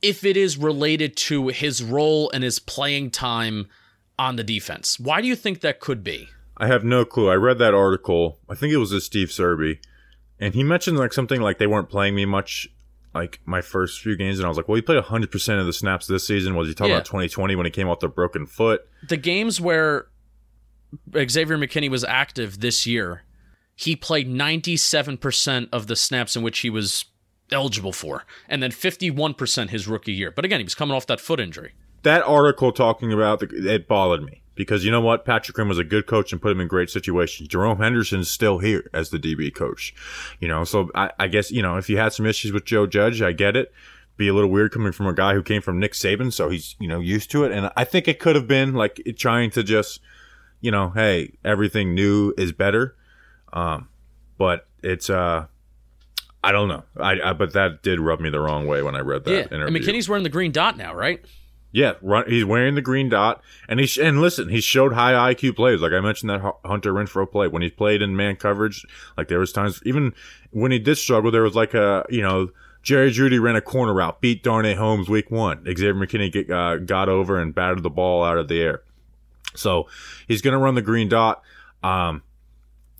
if 0.00 0.24
it 0.24 0.36
is 0.36 0.56
related 0.56 1.16
to 1.16 1.48
his 1.48 1.82
role 1.82 2.30
and 2.30 2.42
his 2.42 2.58
playing 2.58 3.10
time 3.10 3.68
on 4.18 4.36
the 4.36 4.44
defense? 4.44 4.98
Why 4.98 5.20
do 5.20 5.28
you 5.28 5.36
think 5.36 5.60
that 5.60 5.80
could 5.80 6.02
be? 6.02 6.28
I 6.56 6.66
have 6.66 6.82
no 6.82 7.04
clue. 7.04 7.28
I 7.28 7.34
read 7.34 7.58
that 7.58 7.74
article. 7.74 8.38
I 8.48 8.54
think 8.54 8.72
it 8.72 8.78
was 8.78 8.92
a 8.92 9.00
Steve 9.00 9.28
Serby 9.28 9.78
and 10.40 10.54
he 10.54 10.62
mentioned 10.62 10.98
like 10.98 11.12
something 11.12 11.40
like 11.40 11.58
they 11.58 11.66
weren't 11.66 11.88
playing 11.88 12.14
me 12.14 12.24
much 12.24 12.68
like 13.14 13.40
my 13.46 13.62
first 13.62 14.00
few 14.00 14.14
games, 14.14 14.38
and 14.38 14.44
I 14.44 14.48
was 14.48 14.58
like, 14.58 14.68
well, 14.68 14.76
he 14.76 14.82
played 14.82 15.02
100% 15.02 15.60
of 15.60 15.66
the 15.66 15.72
snaps 15.72 16.06
this 16.06 16.26
season. 16.26 16.54
Was 16.54 16.68
he 16.68 16.74
talking 16.74 16.90
yeah. 16.90 16.96
about 16.96 17.06
2020 17.06 17.56
when 17.56 17.64
he 17.64 17.70
came 17.70 17.88
off 17.88 18.00
the 18.00 18.08
broken 18.08 18.44
foot? 18.44 18.86
The 19.08 19.16
games 19.16 19.58
where 19.58 20.08
Xavier 21.14 21.56
McKinney 21.56 21.88
was 21.88 22.04
active 22.04 22.60
this 22.60 22.86
year, 22.86 23.22
he 23.74 23.96
played 23.96 24.28
97% 24.28 25.68
of 25.72 25.86
the 25.86 25.96
snaps 25.96 26.36
in 26.36 26.42
which 26.42 26.58
he 26.58 26.68
was 26.68 27.06
eligible 27.50 27.92
for, 27.92 28.24
and 28.48 28.62
then 28.62 28.70
51% 28.70 29.70
his 29.70 29.88
rookie 29.88 30.12
year. 30.12 30.30
But 30.30 30.44
again, 30.44 30.60
he 30.60 30.64
was 30.64 30.74
coming 30.74 30.94
off 30.94 31.06
that 31.06 31.20
foot 31.20 31.40
injury. 31.40 31.72
That 32.02 32.22
article 32.22 32.70
talking 32.70 33.12
about 33.12 33.40
the, 33.40 33.74
it 33.74 33.88
bothered 33.88 34.22
me 34.22 34.42
because 34.56 34.84
you 34.84 34.90
know 34.90 35.00
what? 35.00 35.24
Patrick 35.24 35.54
Graham 35.54 35.68
was 35.68 35.78
a 35.78 35.84
good 35.84 36.06
coach 36.06 36.32
and 36.32 36.42
put 36.42 36.50
him 36.50 36.60
in 36.60 36.66
great 36.66 36.90
situations. 36.90 37.48
Jerome 37.48 37.78
Henderson's 37.78 38.28
still 38.28 38.58
here 38.58 38.90
as 38.92 39.10
the 39.10 39.18
DB 39.18 39.54
coach. 39.54 39.94
You 40.40 40.48
know, 40.48 40.64
so 40.64 40.90
I, 40.94 41.10
I 41.18 41.28
guess, 41.28 41.52
you 41.52 41.62
know, 41.62 41.76
if 41.76 41.88
you 41.88 41.98
had 41.98 42.12
some 42.12 42.26
issues 42.26 42.52
with 42.52 42.64
Joe 42.64 42.86
Judge, 42.86 43.22
I 43.22 43.32
get 43.32 43.54
it. 43.54 43.72
Be 44.16 44.28
a 44.28 44.34
little 44.34 44.50
weird 44.50 44.72
coming 44.72 44.92
from 44.92 45.06
a 45.06 45.12
guy 45.12 45.34
who 45.34 45.42
came 45.42 45.60
from 45.60 45.78
Nick 45.78 45.92
Saban, 45.92 46.32
so 46.32 46.48
he's, 46.48 46.74
you 46.80 46.88
know, 46.88 47.00
used 47.00 47.30
to 47.32 47.44
it. 47.44 47.52
And 47.52 47.70
I 47.76 47.84
think 47.84 48.08
it 48.08 48.18
could 48.18 48.34
have 48.34 48.48
been 48.48 48.72
like 48.72 49.00
trying 49.16 49.50
to 49.50 49.62
just, 49.62 50.00
you 50.62 50.70
know, 50.70 50.88
hey, 50.88 51.34
everything 51.44 51.94
new 51.94 52.32
is 52.38 52.50
better. 52.50 52.96
Um, 53.52 53.88
but 54.38 54.66
it's, 54.82 55.10
uh, 55.10 55.46
I 56.42 56.52
don't 56.52 56.68
know. 56.68 56.84
I, 56.96 57.20
I, 57.20 57.32
but 57.34 57.52
that 57.52 57.82
did 57.82 58.00
rub 58.00 58.20
me 58.20 58.30
the 58.30 58.40
wrong 58.40 58.66
way 58.66 58.82
when 58.82 58.96
I 58.96 59.00
read 59.00 59.24
that 59.24 59.30
yeah. 59.30 59.56
interview. 59.56 59.66
And 59.66 59.76
McKinney's 59.76 60.08
wearing 60.08 60.22
the 60.22 60.30
green 60.30 60.52
dot 60.52 60.78
now, 60.78 60.94
right? 60.94 61.22
Yeah, 61.72 61.94
run, 62.00 62.24
he's 62.28 62.44
wearing 62.44 62.74
the 62.74 62.80
green 62.80 63.08
dot, 63.08 63.42
and 63.68 63.78
he 63.80 64.00
and 64.00 64.20
listen, 64.20 64.48
he 64.48 64.60
showed 64.60 64.94
high 64.94 65.34
IQ 65.34 65.56
plays. 65.56 65.80
Like 65.80 65.92
I 65.92 66.00
mentioned 66.00 66.30
that 66.30 66.54
Hunter 66.64 66.92
Renfrow 66.92 67.30
play 67.30 67.48
when 67.48 67.60
he 67.60 67.68
played 67.68 68.00
in 68.00 68.16
man 68.16 68.36
coverage. 68.36 68.86
Like 69.16 69.28
there 69.28 69.38
was 69.38 69.52
times, 69.52 69.80
even 69.84 70.14
when 70.52 70.72
he 70.72 70.78
did 70.78 70.96
struggle, 70.96 71.30
there 71.30 71.42
was 71.42 71.54
like 71.54 71.74
a 71.74 72.06
you 72.08 72.22
know 72.22 72.48
Jerry 72.86 73.10
Jeudy 73.10 73.42
ran 73.42 73.56
a 73.56 73.60
corner 73.60 73.92
route, 73.92 74.20
beat 74.20 74.44
Darnay 74.44 74.74
Holmes 74.76 75.08
week 75.08 75.28
one. 75.28 75.64
Xavier 75.64 75.92
McKinney 75.92 76.30
get, 76.30 76.48
uh, 76.48 76.76
got 76.76 77.08
over 77.08 77.36
and 77.36 77.52
batted 77.52 77.82
the 77.82 77.90
ball 77.90 78.22
out 78.22 78.38
of 78.38 78.46
the 78.46 78.60
air. 78.60 78.82
So 79.56 79.88
he's 80.28 80.40
going 80.40 80.52
to 80.52 80.58
run 80.58 80.76
the 80.76 80.82
green 80.82 81.08
dot. 81.08 81.42
Um, 81.82 82.22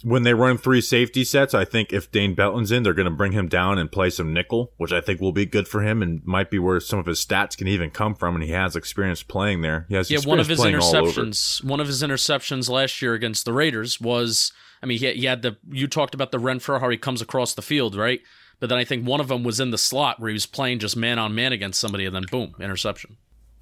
when 0.06 0.22
they 0.22 0.34
run 0.34 0.56
three 0.56 0.80
safety 0.80 1.24
sets, 1.24 1.52
I 1.52 1.64
think 1.64 1.92
if 1.92 2.12
Dane 2.12 2.36
Belton's 2.36 2.70
in, 2.70 2.84
they're 2.84 2.94
going 2.94 3.10
to 3.10 3.10
bring 3.10 3.32
him 3.32 3.48
down 3.48 3.76
and 3.76 3.90
play 3.90 4.08
some 4.08 4.32
nickel, 4.32 4.72
which 4.76 4.92
I 4.92 5.00
think 5.00 5.20
will 5.20 5.32
be 5.32 5.46
good 5.46 5.66
for 5.66 5.82
him 5.82 6.00
and 6.00 6.24
might 6.24 6.48
be 6.48 6.60
where 6.60 6.78
some 6.78 7.00
of 7.00 7.06
his 7.06 7.18
stats 7.18 7.58
can 7.58 7.66
even 7.66 7.90
come 7.90 8.14
from. 8.14 8.36
And 8.36 8.44
he 8.44 8.52
has 8.52 8.76
experience 8.76 9.24
playing 9.24 9.62
there. 9.62 9.84
He 9.88 9.96
has 9.96 10.08
yeah. 10.08 10.20
One 10.24 10.38
of 10.38 10.46
his 10.46 10.60
interceptions, 10.60 11.64
one 11.64 11.80
of 11.80 11.88
his 11.88 12.04
interceptions 12.04 12.70
last 12.70 13.02
year 13.02 13.14
against 13.14 13.44
the 13.46 13.52
Raiders 13.52 14.00
was, 14.00 14.52
I 14.80 14.86
mean, 14.86 15.00
he, 15.00 15.12
he 15.12 15.24
had 15.24 15.42
the 15.42 15.56
you 15.68 15.88
talked 15.88 16.14
about 16.14 16.30
the 16.30 16.38
Renfrow 16.38 16.78
how 16.78 16.88
he 16.88 16.96
comes 16.96 17.20
across 17.20 17.54
the 17.54 17.62
field, 17.62 17.96
right? 17.96 18.20
But 18.60 18.68
then 18.68 18.78
I 18.78 18.84
think 18.84 19.08
one 19.08 19.18
of 19.18 19.26
them 19.26 19.42
was 19.42 19.58
in 19.58 19.72
the 19.72 19.78
slot 19.78 20.20
where 20.20 20.28
he 20.28 20.34
was 20.34 20.46
playing 20.46 20.78
just 20.78 20.96
man 20.96 21.18
on 21.18 21.34
man 21.34 21.52
against 21.52 21.80
somebody, 21.80 22.06
and 22.06 22.14
then 22.14 22.26
boom, 22.30 22.54
interception. 22.60 23.16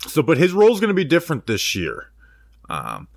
So, 0.09 0.23
but 0.23 0.37
his 0.37 0.53
role 0.53 0.75
is 0.75 0.81
going 0.81 0.89
to 0.89 0.95
be 0.95 1.07
different 1.07 1.47
this 1.47 1.75
year. 1.75 2.11
Um, 2.69 3.09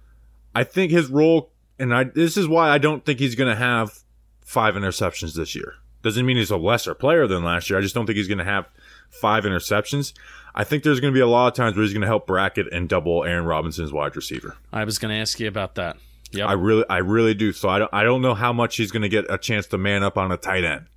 I 0.55 0.63
think 0.63 0.91
his 0.91 1.09
role 1.09 1.51
and 1.79 1.93
I 1.93 2.05
this 2.05 2.37
is 2.37 2.47
why 2.47 2.69
I 2.69 2.77
don't 2.77 3.05
think 3.05 3.19
he's 3.19 3.35
going 3.35 3.49
to 3.49 3.55
have 3.55 3.99
five 4.41 4.75
interceptions 4.75 5.35
this 5.35 5.55
year. 5.55 5.75
Doesn't 6.03 6.25
mean 6.25 6.37
he's 6.37 6.51
a 6.51 6.57
lesser 6.57 6.93
player 6.93 7.27
than 7.27 7.43
last 7.43 7.69
year. 7.69 7.77
I 7.79 7.81
just 7.81 7.95
don't 7.95 8.05
think 8.05 8.17
he's 8.17 8.27
going 8.27 8.37
to 8.37 8.43
have 8.45 8.67
five 9.09 9.43
interceptions. 9.43 10.13
I 10.55 10.63
think 10.63 10.83
there's 10.83 10.99
going 10.99 11.13
to 11.13 11.17
be 11.17 11.21
a 11.21 11.27
lot 11.27 11.47
of 11.47 11.53
times 11.53 11.75
where 11.75 11.83
he's 11.83 11.93
going 11.93 12.01
to 12.01 12.07
help 12.07 12.25
bracket 12.25 12.71
and 12.71 12.87
double 12.87 13.23
Aaron 13.23 13.45
Robinson's 13.45 13.91
wide 13.91 14.15
receiver. 14.15 14.55
I 14.71 14.83
was 14.85 14.97
going 14.97 15.13
to 15.13 15.19
ask 15.19 15.39
you 15.39 15.47
about 15.47 15.75
that. 15.75 15.97
Yeah, 16.31 16.45
I 16.45 16.53
really, 16.53 16.83
I 16.89 16.97
really 16.97 17.33
do. 17.33 17.51
So 17.51 17.69
I 17.69 17.79
don't, 17.79 17.93
I 17.93 18.03
don't 18.03 18.21
know 18.21 18.33
how 18.33 18.53
much 18.53 18.77
he's 18.77 18.91
going 18.91 19.03
to 19.03 19.09
get 19.09 19.25
a 19.29 19.37
chance 19.37 19.67
to 19.67 19.77
man 19.77 20.03
up 20.03 20.17
on 20.17 20.31
a 20.31 20.37
tight 20.37 20.63
end. 20.63 20.87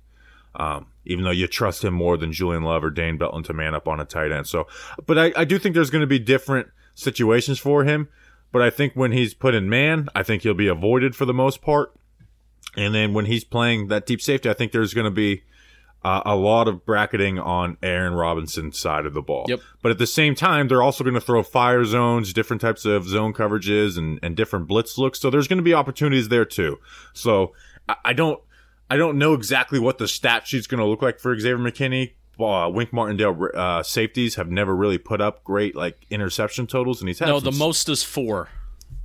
Um, 0.55 0.87
even 1.05 1.23
though 1.23 1.31
you 1.31 1.47
trust 1.47 1.83
him 1.83 1.93
more 1.93 2.17
than 2.17 2.33
Julian 2.33 2.63
Love 2.63 2.83
or 2.83 2.89
Dane 2.89 3.17
Belton 3.17 3.43
to 3.43 3.53
man 3.53 3.73
up 3.73 3.87
on 3.87 3.99
a 3.99 4.05
tight 4.05 4.31
end. 4.31 4.47
So, 4.47 4.67
but 5.05 5.17
I, 5.17 5.33
I 5.35 5.45
do 5.45 5.57
think 5.57 5.75
there's 5.75 5.89
going 5.89 6.01
to 6.01 6.07
be 6.07 6.19
different 6.19 6.67
situations 6.93 7.57
for 7.57 7.85
him. 7.85 8.09
But 8.51 8.61
I 8.61 8.69
think 8.69 8.93
when 8.93 9.11
he's 9.11 9.33
put 9.33 9.55
in 9.55 9.69
man, 9.69 10.09
I 10.13 10.23
think 10.23 10.43
he'll 10.43 10.53
be 10.53 10.67
avoided 10.67 11.15
for 11.15 11.25
the 11.25 11.33
most 11.33 11.61
part. 11.61 11.93
And 12.75 12.93
then 12.93 13.13
when 13.13 13.25
he's 13.25 13.43
playing 13.43 13.87
that 13.87 14.05
deep 14.05 14.21
safety, 14.21 14.49
I 14.49 14.53
think 14.53 14.71
there's 14.71 14.93
going 14.93 15.05
to 15.05 15.11
be 15.11 15.43
uh, 16.03 16.21
a 16.25 16.35
lot 16.35 16.67
of 16.67 16.85
bracketing 16.85 17.37
on 17.37 17.77
Aaron 17.83 18.13
Robinson's 18.13 18.77
side 18.77 19.05
of 19.05 19.13
the 19.13 19.21
ball. 19.21 19.45
Yep. 19.47 19.59
But 19.81 19.91
at 19.91 19.97
the 19.97 20.07
same 20.07 20.35
time, 20.35 20.67
they're 20.67 20.81
also 20.81 21.03
going 21.03 21.13
to 21.13 21.21
throw 21.21 21.43
fire 21.43 21.85
zones, 21.85 22.33
different 22.33 22.61
types 22.61 22.85
of 22.85 23.07
zone 23.07 23.33
coverages, 23.33 23.97
and, 23.97 24.19
and 24.23 24.35
different 24.35 24.67
blitz 24.67 24.97
looks. 24.97 25.19
So 25.19 25.29
there's 25.29 25.47
going 25.47 25.57
to 25.57 25.63
be 25.63 25.73
opportunities 25.73 26.29
there 26.29 26.45
too. 26.45 26.79
So 27.13 27.53
I, 27.87 27.95
I 28.05 28.13
don't. 28.13 28.39
I 28.89 28.97
don't 28.97 29.17
know 29.17 29.33
exactly 29.33 29.79
what 29.79 29.99
the 29.99 30.07
stat 30.07 30.45
sheet's 30.45 30.67
going 30.67 30.79
to 30.79 30.85
look 30.85 31.01
like 31.01 31.17
for 31.17 31.33
Xavier 31.39 31.57
McKinney 31.57 32.11
uh, 32.43 32.69
Wink 32.69 32.93
Martindale 32.93 33.49
uh, 33.53 33.83
safeties 33.83 34.35
have 34.35 34.49
never 34.49 34.75
really 34.75 34.97
put 34.97 35.21
up 35.21 35.43
great 35.43 35.75
like 35.75 36.05
interception 36.09 36.67
totals, 36.67 37.01
and 37.01 37.09
he's 37.09 37.19
had 37.19 37.27
no. 37.27 37.39
The 37.39 37.51
most 37.51 37.89
is 37.89 38.03
four. 38.03 38.49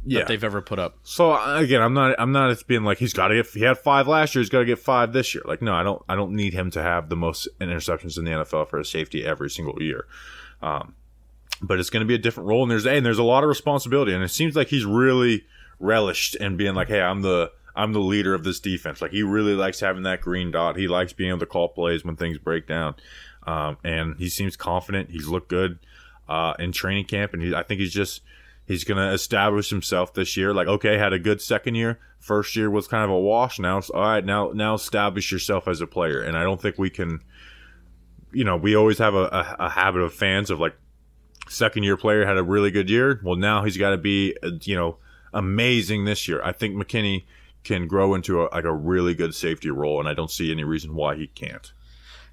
Yeah. 0.08 0.20
that 0.20 0.28
they've 0.28 0.44
ever 0.44 0.62
put 0.62 0.78
up. 0.78 0.98
So 1.02 1.34
again, 1.56 1.82
I'm 1.82 1.92
not. 1.92 2.14
I'm 2.18 2.30
not 2.30 2.64
being 2.68 2.84
like 2.84 2.98
he's 2.98 3.12
got 3.12 3.28
to 3.28 3.34
get. 3.34 3.46
He 3.48 3.62
had 3.62 3.76
five 3.76 4.06
last 4.06 4.34
year. 4.34 4.42
He's 4.42 4.48
got 4.50 4.60
to 4.60 4.64
get 4.64 4.78
five 4.78 5.12
this 5.12 5.34
year. 5.34 5.42
Like 5.44 5.62
no, 5.62 5.74
I 5.74 5.82
don't. 5.82 6.00
I 6.08 6.14
don't 6.14 6.32
need 6.32 6.52
him 6.54 6.70
to 6.72 6.82
have 6.82 7.08
the 7.08 7.16
most 7.16 7.48
interceptions 7.60 8.16
in 8.16 8.24
the 8.24 8.30
NFL 8.30 8.68
for 8.68 8.78
a 8.78 8.84
safety 8.84 9.24
every 9.24 9.50
single 9.50 9.82
year. 9.82 10.06
Um, 10.62 10.94
but 11.60 11.80
it's 11.80 11.90
going 11.90 12.02
to 12.02 12.06
be 12.06 12.14
a 12.14 12.18
different 12.18 12.48
role, 12.48 12.62
and 12.62 12.70
there's 12.70 12.86
and 12.86 13.04
there's 13.04 13.18
a 13.18 13.24
lot 13.24 13.42
of 13.42 13.48
responsibility, 13.48 14.12
and 14.12 14.22
it 14.22 14.28
seems 14.28 14.54
like 14.54 14.68
he's 14.68 14.84
really 14.84 15.44
relished 15.80 16.36
in 16.36 16.56
being 16.56 16.74
like, 16.74 16.88
hey, 16.88 17.00
I'm 17.00 17.22
the 17.22 17.50
I'm 17.76 17.92
the 17.92 18.00
leader 18.00 18.34
of 18.34 18.42
this 18.42 18.58
defense. 18.58 19.02
Like 19.02 19.12
he 19.12 19.22
really 19.22 19.54
likes 19.54 19.80
having 19.80 20.02
that 20.04 20.20
green 20.20 20.50
dot. 20.50 20.76
He 20.76 20.88
likes 20.88 21.12
being 21.12 21.30
able 21.30 21.40
to 21.40 21.46
call 21.46 21.68
plays 21.68 22.04
when 22.04 22.16
things 22.16 22.38
break 22.38 22.66
down. 22.66 22.96
Um, 23.46 23.76
and 23.84 24.16
he 24.18 24.28
seems 24.28 24.56
confident. 24.56 25.10
He's 25.10 25.28
looked 25.28 25.48
good 25.48 25.78
uh, 26.28 26.54
in 26.58 26.72
training 26.72 27.04
camp, 27.04 27.32
and 27.32 27.42
he, 27.42 27.54
I 27.54 27.62
think 27.62 27.80
he's 27.80 27.92
just 27.92 28.22
he's 28.66 28.84
to 28.84 29.12
establish 29.12 29.70
himself 29.70 30.14
this 30.14 30.36
year. 30.36 30.52
Like, 30.52 30.66
okay, 30.66 30.98
had 30.98 31.12
a 31.12 31.18
good 31.18 31.40
second 31.40 31.76
year. 31.76 32.00
First 32.18 32.56
year 32.56 32.68
was 32.70 32.88
kind 32.88 33.04
of 33.04 33.10
a 33.10 33.18
wash. 33.18 33.58
Now 33.58 33.80
all 33.94 34.00
right. 34.00 34.24
Now, 34.24 34.50
now 34.52 34.74
establish 34.74 35.30
yourself 35.30 35.68
as 35.68 35.80
a 35.80 35.86
player. 35.86 36.20
And 36.22 36.36
I 36.36 36.42
don't 36.42 36.60
think 36.60 36.78
we 36.78 36.90
can. 36.90 37.20
You 38.32 38.44
know, 38.44 38.56
we 38.56 38.74
always 38.74 38.98
have 38.98 39.14
a, 39.14 39.24
a, 39.26 39.56
a 39.60 39.68
habit 39.70 40.00
of 40.00 40.12
fans 40.12 40.50
of 40.50 40.58
like 40.58 40.74
second 41.48 41.84
year 41.84 41.96
player 41.96 42.26
had 42.26 42.36
a 42.36 42.42
really 42.42 42.70
good 42.70 42.90
year. 42.90 43.20
Well, 43.22 43.36
now 43.36 43.64
he's 43.64 43.76
got 43.76 43.90
to 43.90 43.96
be 43.96 44.36
you 44.62 44.74
know 44.74 44.96
amazing 45.32 46.04
this 46.04 46.26
year. 46.26 46.42
I 46.42 46.52
think 46.52 46.74
McKinney 46.74 47.24
can 47.66 47.86
grow 47.86 48.14
into 48.14 48.42
a, 48.42 48.48
like 48.52 48.64
a 48.64 48.72
really 48.72 49.14
good 49.14 49.34
safety 49.34 49.70
role, 49.70 50.00
and 50.00 50.08
I 50.08 50.14
don't 50.14 50.30
see 50.30 50.50
any 50.50 50.64
reason 50.64 50.94
why 50.94 51.16
he 51.16 51.26
can't. 51.26 51.72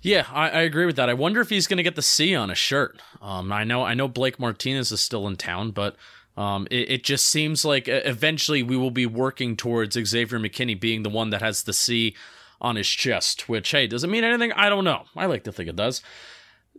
Yeah, 0.02 0.26
I, 0.32 0.50
I, 0.50 0.62
agree 0.62 0.86
with 0.86 0.98
that. 0.98 1.10
I 1.10 1.14
wonder 1.14 1.40
if 1.40 1.50
he's 1.50 1.66
going 1.66 1.78
to 1.78 1.84
get 1.84 1.96
the 1.96 2.02
C 2.02 2.36
on 2.36 2.52
a 2.52 2.56
shirt. 2.56 3.02
Um, 3.22 3.52
I 3.52 3.64
know 3.64 3.84
I 3.84 3.94
know 3.94 4.08
Blake 4.08 4.38
Martinez 4.40 4.92
is 4.92 5.00
still 5.00 5.28
in 5.28 5.36
town, 5.38 5.72
but 5.72 5.96
Um, 6.36 6.68
it, 6.72 6.90
it, 6.90 7.04
just 7.04 7.28
seems 7.28 7.64
like 7.64 7.88
eventually 7.88 8.64
we 8.64 8.76
will 8.76 8.92
be 8.92 9.06
working 9.06 9.56
towards 9.56 9.96
Xavier 9.96 10.40
McKinney 10.40 10.80
being 10.80 11.04
the 11.04 11.10
one 11.10 11.30
that 11.30 11.44
has 11.44 11.64
the 11.64 11.74
C 11.74 12.16
on 12.60 12.76
his 12.76 12.88
chest. 12.88 13.48
Which 13.48 13.70
hey, 13.70 13.86
does 13.88 14.04
it 14.04 14.10
mean 14.10 14.24
anything? 14.24 14.52
I 14.54 14.68
don't 14.68 14.84
know. 14.84 15.04
I 15.16 15.28
like 15.28 15.44
to 15.44 15.52
think 15.52 15.70
it 15.70 15.76
does. 15.76 16.02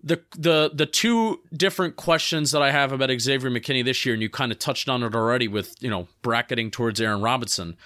The 0.03 0.21
the 0.37 0.71
the 0.75 0.87
two 0.87 1.40
different 1.53 1.95
questions 1.95 2.51
that 2.51 2.62
I 2.62 2.73
have 2.73 2.90
about 2.93 3.11
Xavier 3.21 3.51
McKinney 3.51 3.85
this 3.85 4.05
year, 4.05 4.14
and 4.14 4.23
you 4.23 4.29
kind 4.29 4.51
of 4.51 4.59
touched 4.59 4.88
on 4.88 5.03
it 5.05 5.14
already 5.14 5.47
with 5.47 5.77
you 5.81 5.88
know 5.88 6.09
bracketing 6.23 6.71
towards 6.73 7.01
Aaron 7.01 7.23
Robinson. 7.23 7.77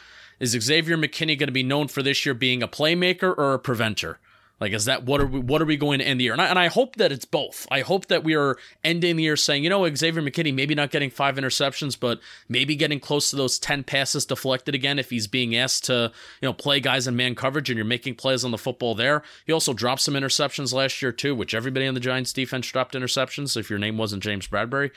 Is 0.41 0.51
Xavier 0.51 0.97
McKinney 0.97 1.39
going 1.39 1.49
to 1.49 1.53
be 1.53 1.63
known 1.63 1.89
for 1.89 2.03
this 2.03 2.25
year 2.25 2.35
being 2.35 2.63
a 2.63 2.69
playmaker 2.69 3.37
or 3.37 3.55
a 3.55 3.59
preventer? 3.59 4.19
Like, 4.61 4.73
is 4.73 4.87
that 4.87 5.05
what 5.05 5.21
are 5.21 5.27
we 5.27 5.39
what 5.39 5.63
are 5.63 5.67
we 5.67 5.77
going 5.77 6.01
to 6.01 6.05
end 6.05 6.19
the 6.19 6.25
year? 6.25 6.33
And 6.33 6.43
I, 6.43 6.47
and 6.47 6.59
I 6.59 6.67
hope 6.67 6.97
that 6.97 7.13
it's 7.13 7.25
both. 7.25 7.67
I 7.71 7.83
hope 7.83 8.07
that 8.07 8.25
we 8.25 8.35
are 8.35 8.57
ending 8.83 9.15
the 9.15 9.23
year 9.23 9.37
saying, 9.37 9.63
you 9.63 9.71
know, 9.71 9.95
Xavier 9.95 10.21
McKinney 10.21 10.53
maybe 10.53 10.75
not 10.75 10.91
getting 10.91 11.11
five 11.11 11.37
interceptions, 11.37 11.99
but 11.99 12.19
maybe 12.49 12.75
getting 12.75 12.99
close 12.99 13.31
to 13.31 13.37
those 13.37 13.59
ten 13.59 13.85
passes 13.85 14.27
deflected 14.27 14.75
again 14.75 14.99
if 14.99 15.11
he's 15.11 15.29
being 15.29 15.55
asked 15.55 15.85
to, 15.85 16.11
you 16.43 16.49
know, 16.49 16.53
play 16.53 16.81
guys 16.81 17.07
in 17.07 17.15
man 17.15 17.37
coverage 17.37 17.71
and 17.71 17.77
you're 17.77 17.87
making 17.87 18.17
plays 18.17 18.45
on 18.45 18.51
the 18.51 18.59
football 18.59 18.97
there. 18.97 19.23
He 19.47 19.53
also 19.53 19.73
dropped 19.73 20.01
some 20.01 20.15
interceptions 20.15 20.73
last 20.73 21.01
year 21.01 21.13
too, 21.13 21.37
which 21.37 21.55
everybody 21.55 21.87
on 21.87 21.95
the 21.95 22.01
Giants 22.01 22.33
defense 22.33 22.67
dropped 22.69 22.97
interceptions. 22.97 23.57
If 23.57 23.71
your 23.71 23.79
name 23.79 23.97
wasn't 23.97 24.25
James 24.25 24.49
Bradberry, 24.49 24.91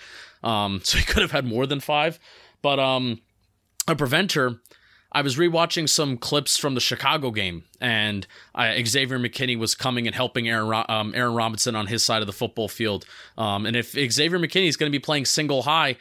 um, 0.43 0.81
so 0.83 0.97
he 0.97 1.05
could 1.05 1.21
have 1.21 1.31
had 1.31 1.45
more 1.45 1.67
than 1.67 1.79
five. 1.79 2.17
But 2.63 2.79
um, 2.79 3.21
a 3.87 3.95
preventer 3.95 4.59
I 5.11 5.21
was 5.21 5.35
rewatching 5.35 5.89
some 5.89 6.17
clips 6.17 6.57
from 6.57 6.73
the 6.73 6.79
Chicago 6.79 7.31
game, 7.31 7.63
and 7.81 8.25
uh, 8.55 8.73
Xavier 8.85 9.19
McKinney 9.19 9.57
was 9.57 9.75
coming 9.75 10.07
and 10.07 10.15
helping 10.15 10.47
Aaron 10.47 10.85
um, 10.87 11.13
Aaron 11.15 11.33
Robinson 11.33 11.75
on 11.75 11.87
his 11.87 12.03
side 12.03 12.21
of 12.21 12.27
the 12.27 12.33
football 12.33 12.69
field. 12.69 13.05
Um, 13.37 13.65
and 13.65 13.75
if 13.75 13.91
Xavier 13.91 14.39
McKinney 14.39 14.67
is 14.67 14.77
going 14.77 14.91
to 14.91 14.95
be 14.95 15.01
playing 15.01 15.25
single 15.25 15.63
high, 15.63 15.97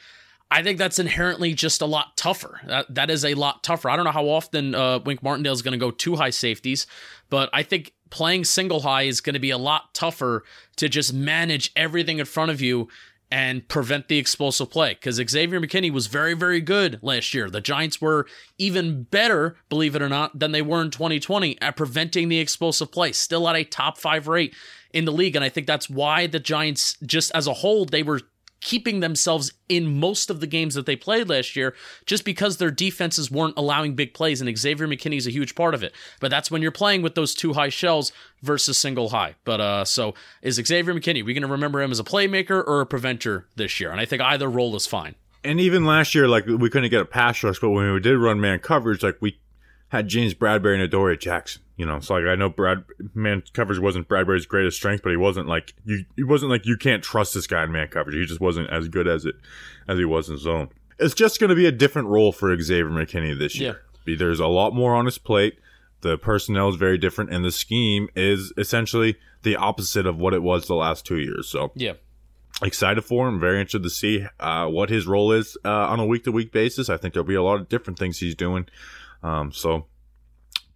I 0.50 0.62
think 0.62 0.78
that's 0.78 0.98
inherently 0.98 1.54
just 1.54 1.82
a 1.82 1.86
lot 1.86 2.16
tougher. 2.16 2.60
That 2.66 2.94
that 2.94 3.10
is 3.10 3.24
a 3.24 3.34
lot 3.34 3.62
tougher. 3.62 3.90
I 3.90 3.96
don't 3.96 4.04
know 4.04 4.12
how 4.12 4.28
often 4.28 4.74
uh, 4.74 5.00
Wink 5.00 5.22
Martindale 5.22 5.52
is 5.52 5.62
going 5.62 5.78
to 5.78 5.84
go 5.84 5.90
two 5.90 6.16
high 6.16 6.30
safeties, 6.30 6.86
but 7.30 7.50
I 7.52 7.62
think 7.62 7.92
playing 8.10 8.44
single 8.44 8.80
high 8.80 9.02
is 9.02 9.20
going 9.20 9.34
to 9.34 9.40
be 9.40 9.50
a 9.50 9.58
lot 9.58 9.94
tougher 9.94 10.44
to 10.76 10.88
just 10.88 11.12
manage 11.12 11.72
everything 11.76 12.18
in 12.18 12.26
front 12.26 12.50
of 12.50 12.60
you 12.60 12.88
and 13.30 13.66
prevent 13.68 14.08
the 14.08 14.18
explosive 14.18 14.70
play 14.70 14.94
because 14.94 15.16
Xavier 15.16 15.60
McKinney 15.60 15.92
was 15.92 16.08
very, 16.08 16.34
very 16.34 16.60
good 16.60 16.98
last 17.02 17.32
year. 17.32 17.48
The 17.48 17.60
Giants 17.60 18.00
were 18.00 18.26
even 18.58 19.04
better, 19.04 19.56
believe 19.68 19.94
it 19.94 20.02
or 20.02 20.08
not, 20.08 20.38
than 20.38 20.52
they 20.52 20.62
were 20.62 20.82
in 20.82 20.90
2020 20.90 21.60
at 21.60 21.76
preventing 21.76 22.28
the 22.28 22.40
explosive 22.40 22.90
play, 22.90 23.12
still 23.12 23.48
at 23.48 23.56
a 23.56 23.64
top 23.64 23.98
five 23.98 24.26
rate 24.26 24.54
in 24.92 25.04
the 25.04 25.12
league. 25.12 25.36
And 25.36 25.44
I 25.44 25.48
think 25.48 25.66
that's 25.66 25.88
why 25.88 26.26
the 26.26 26.40
Giants, 26.40 26.96
just 27.04 27.30
as 27.32 27.46
a 27.46 27.54
whole, 27.54 27.84
they 27.84 28.02
were 28.02 28.20
keeping 28.60 29.00
themselves 29.00 29.52
in 29.68 29.98
most 29.98 30.30
of 30.30 30.40
the 30.40 30.46
games 30.46 30.74
that 30.74 30.86
they 30.86 30.96
played 30.96 31.28
last 31.28 31.56
year 31.56 31.74
just 32.06 32.24
because 32.24 32.56
their 32.56 32.70
defenses 32.70 33.30
weren't 33.30 33.54
allowing 33.56 33.94
big 33.94 34.14
plays 34.14 34.40
and 34.40 34.58
Xavier 34.58 34.86
McKinney 34.86 35.16
is 35.16 35.26
a 35.26 35.30
huge 35.30 35.54
part 35.54 35.74
of 35.74 35.82
it. 35.82 35.92
But 36.20 36.30
that's 36.30 36.50
when 36.50 36.62
you're 36.62 36.70
playing 36.70 37.02
with 37.02 37.14
those 37.14 37.34
two 37.34 37.54
high 37.54 37.68
shells 37.68 38.12
versus 38.42 38.76
single 38.76 39.10
high. 39.10 39.36
But 39.44 39.60
uh 39.60 39.84
so 39.84 40.14
is 40.42 40.56
Xavier 40.56 40.94
McKinney, 40.94 41.24
we 41.24 41.34
going 41.34 41.42
to 41.42 41.48
remember 41.48 41.80
him 41.80 41.90
as 41.90 42.00
a 42.00 42.04
playmaker 42.04 42.62
or 42.66 42.80
a 42.80 42.86
preventer 42.86 43.46
this 43.56 43.80
year? 43.80 43.90
And 43.90 44.00
I 44.00 44.04
think 44.04 44.22
either 44.22 44.48
role 44.48 44.76
is 44.76 44.86
fine. 44.86 45.14
And 45.42 45.58
even 45.60 45.84
last 45.84 46.14
year 46.14 46.28
like 46.28 46.46
we 46.46 46.68
couldn't 46.68 46.90
get 46.90 47.00
a 47.00 47.06
pass 47.06 47.42
rush, 47.42 47.58
but 47.58 47.70
when 47.70 47.92
we 47.92 48.00
did 48.00 48.16
run 48.18 48.40
man 48.40 48.58
coverage 48.58 49.02
like 49.02 49.16
we 49.20 49.38
had 49.88 50.08
James 50.08 50.34
Bradberry 50.34 50.74
and 50.74 50.82
Adoree 50.82 51.16
Jackson. 51.16 51.62
You 51.80 51.86
know, 51.86 51.98
so 51.98 52.12
like 52.12 52.26
I 52.26 52.34
know 52.34 52.50
Brad 52.50 52.84
man 53.14 53.42
coverage 53.54 53.78
wasn't 53.78 54.06
Bradberry's 54.06 54.44
greatest 54.44 54.76
strength, 54.76 55.02
but 55.02 55.08
he 55.08 55.16
wasn't 55.16 55.46
like 55.46 55.72
you. 55.86 56.04
He 56.14 56.22
wasn't 56.22 56.50
like 56.50 56.66
you 56.66 56.76
can't 56.76 57.02
trust 57.02 57.32
this 57.32 57.46
guy 57.46 57.64
in 57.64 57.72
man 57.72 57.88
coverage. 57.88 58.16
He 58.16 58.26
just 58.26 58.38
wasn't 58.38 58.68
as 58.68 58.88
good 58.88 59.08
as 59.08 59.24
it 59.24 59.34
as 59.88 59.96
he 59.96 60.04
was 60.04 60.28
in 60.28 60.36
zone. 60.36 60.68
It's 60.98 61.14
just 61.14 61.40
going 61.40 61.48
to 61.48 61.56
be 61.56 61.64
a 61.64 61.72
different 61.72 62.08
role 62.08 62.32
for 62.32 62.54
Xavier 62.60 62.90
McKinney 62.90 63.38
this 63.38 63.58
year. 63.58 63.80
Yeah. 64.04 64.16
There's 64.18 64.40
a 64.40 64.46
lot 64.46 64.74
more 64.74 64.94
on 64.94 65.06
his 65.06 65.16
plate. 65.16 65.58
The 66.02 66.18
personnel 66.18 66.68
is 66.68 66.76
very 66.76 66.98
different, 66.98 67.32
and 67.32 67.42
the 67.46 67.50
scheme 67.50 68.10
is 68.14 68.52
essentially 68.58 69.16
the 69.42 69.56
opposite 69.56 70.04
of 70.04 70.18
what 70.18 70.34
it 70.34 70.42
was 70.42 70.66
the 70.66 70.74
last 70.74 71.06
two 71.06 71.18
years. 71.18 71.48
So 71.48 71.72
yeah, 71.74 71.94
excited 72.62 73.06
for 73.06 73.26
him. 73.26 73.40
Very 73.40 73.58
interested 73.58 73.84
to 73.84 73.88
see 73.88 74.26
uh, 74.38 74.66
what 74.66 74.90
his 74.90 75.06
role 75.06 75.32
is 75.32 75.56
uh, 75.64 75.70
on 75.70 75.98
a 75.98 76.04
week 76.04 76.24
to 76.24 76.30
week 76.30 76.52
basis. 76.52 76.90
I 76.90 76.98
think 76.98 77.14
there'll 77.14 77.26
be 77.26 77.36
a 77.36 77.42
lot 77.42 77.58
of 77.58 77.70
different 77.70 77.98
things 77.98 78.18
he's 78.18 78.34
doing. 78.34 78.66
Um, 79.22 79.50
so 79.50 79.86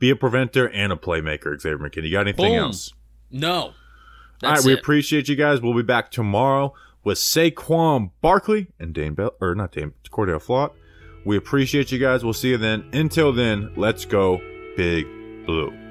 be 0.04 0.10
a 0.10 0.16
preventer 0.16 0.68
and 0.68 0.92
a 0.92 0.96
playmaker, 0.96 1.58
Xavier 1.58 1.78
McKinney. 1.78 2.04
You 2.04 2.12
got 2.12 2.20
anything 2.22 2.52
Boom. 2.52 2.58
else? 2.58 2.92
No. 3.30 3.72
All 4.42 4.52
right, 4.52 4.62
we 4.62 4.74
appreciate 4.74 5.30
you 5.30 5.34
guys. 5.34 5.62
We'll 5.62 5.72
be 5.72 5.82
back 5.82 6.10
tomorrow 6.10 6.74
with 7.04 7.16
Saquon 7.16 8.10
Barkley 8.20 8.66
and 8.78 8.92
Dane 8.92 9.14
Bell, 9.14 9.32
or 9.40 9.54
not 9.54 9.72
Dane, 9.72 9.94
Cordell 10.10 10.42
Flott. 10.44 10.72
We 11.24 11.38
appreciate 11.38 11.90
you 11.90 11.98
guys. 11.98 12.22
We'll 12.22 12.34
see 12.34 12.50
you 12.50 12.58
then. 12.58 12.84
Until 12.92 13.32
then, 13.32 13.72
let's 13.76 14.04
go, 14.04 14.42
Big 14.76 15.06
Blue. 15.46 15.83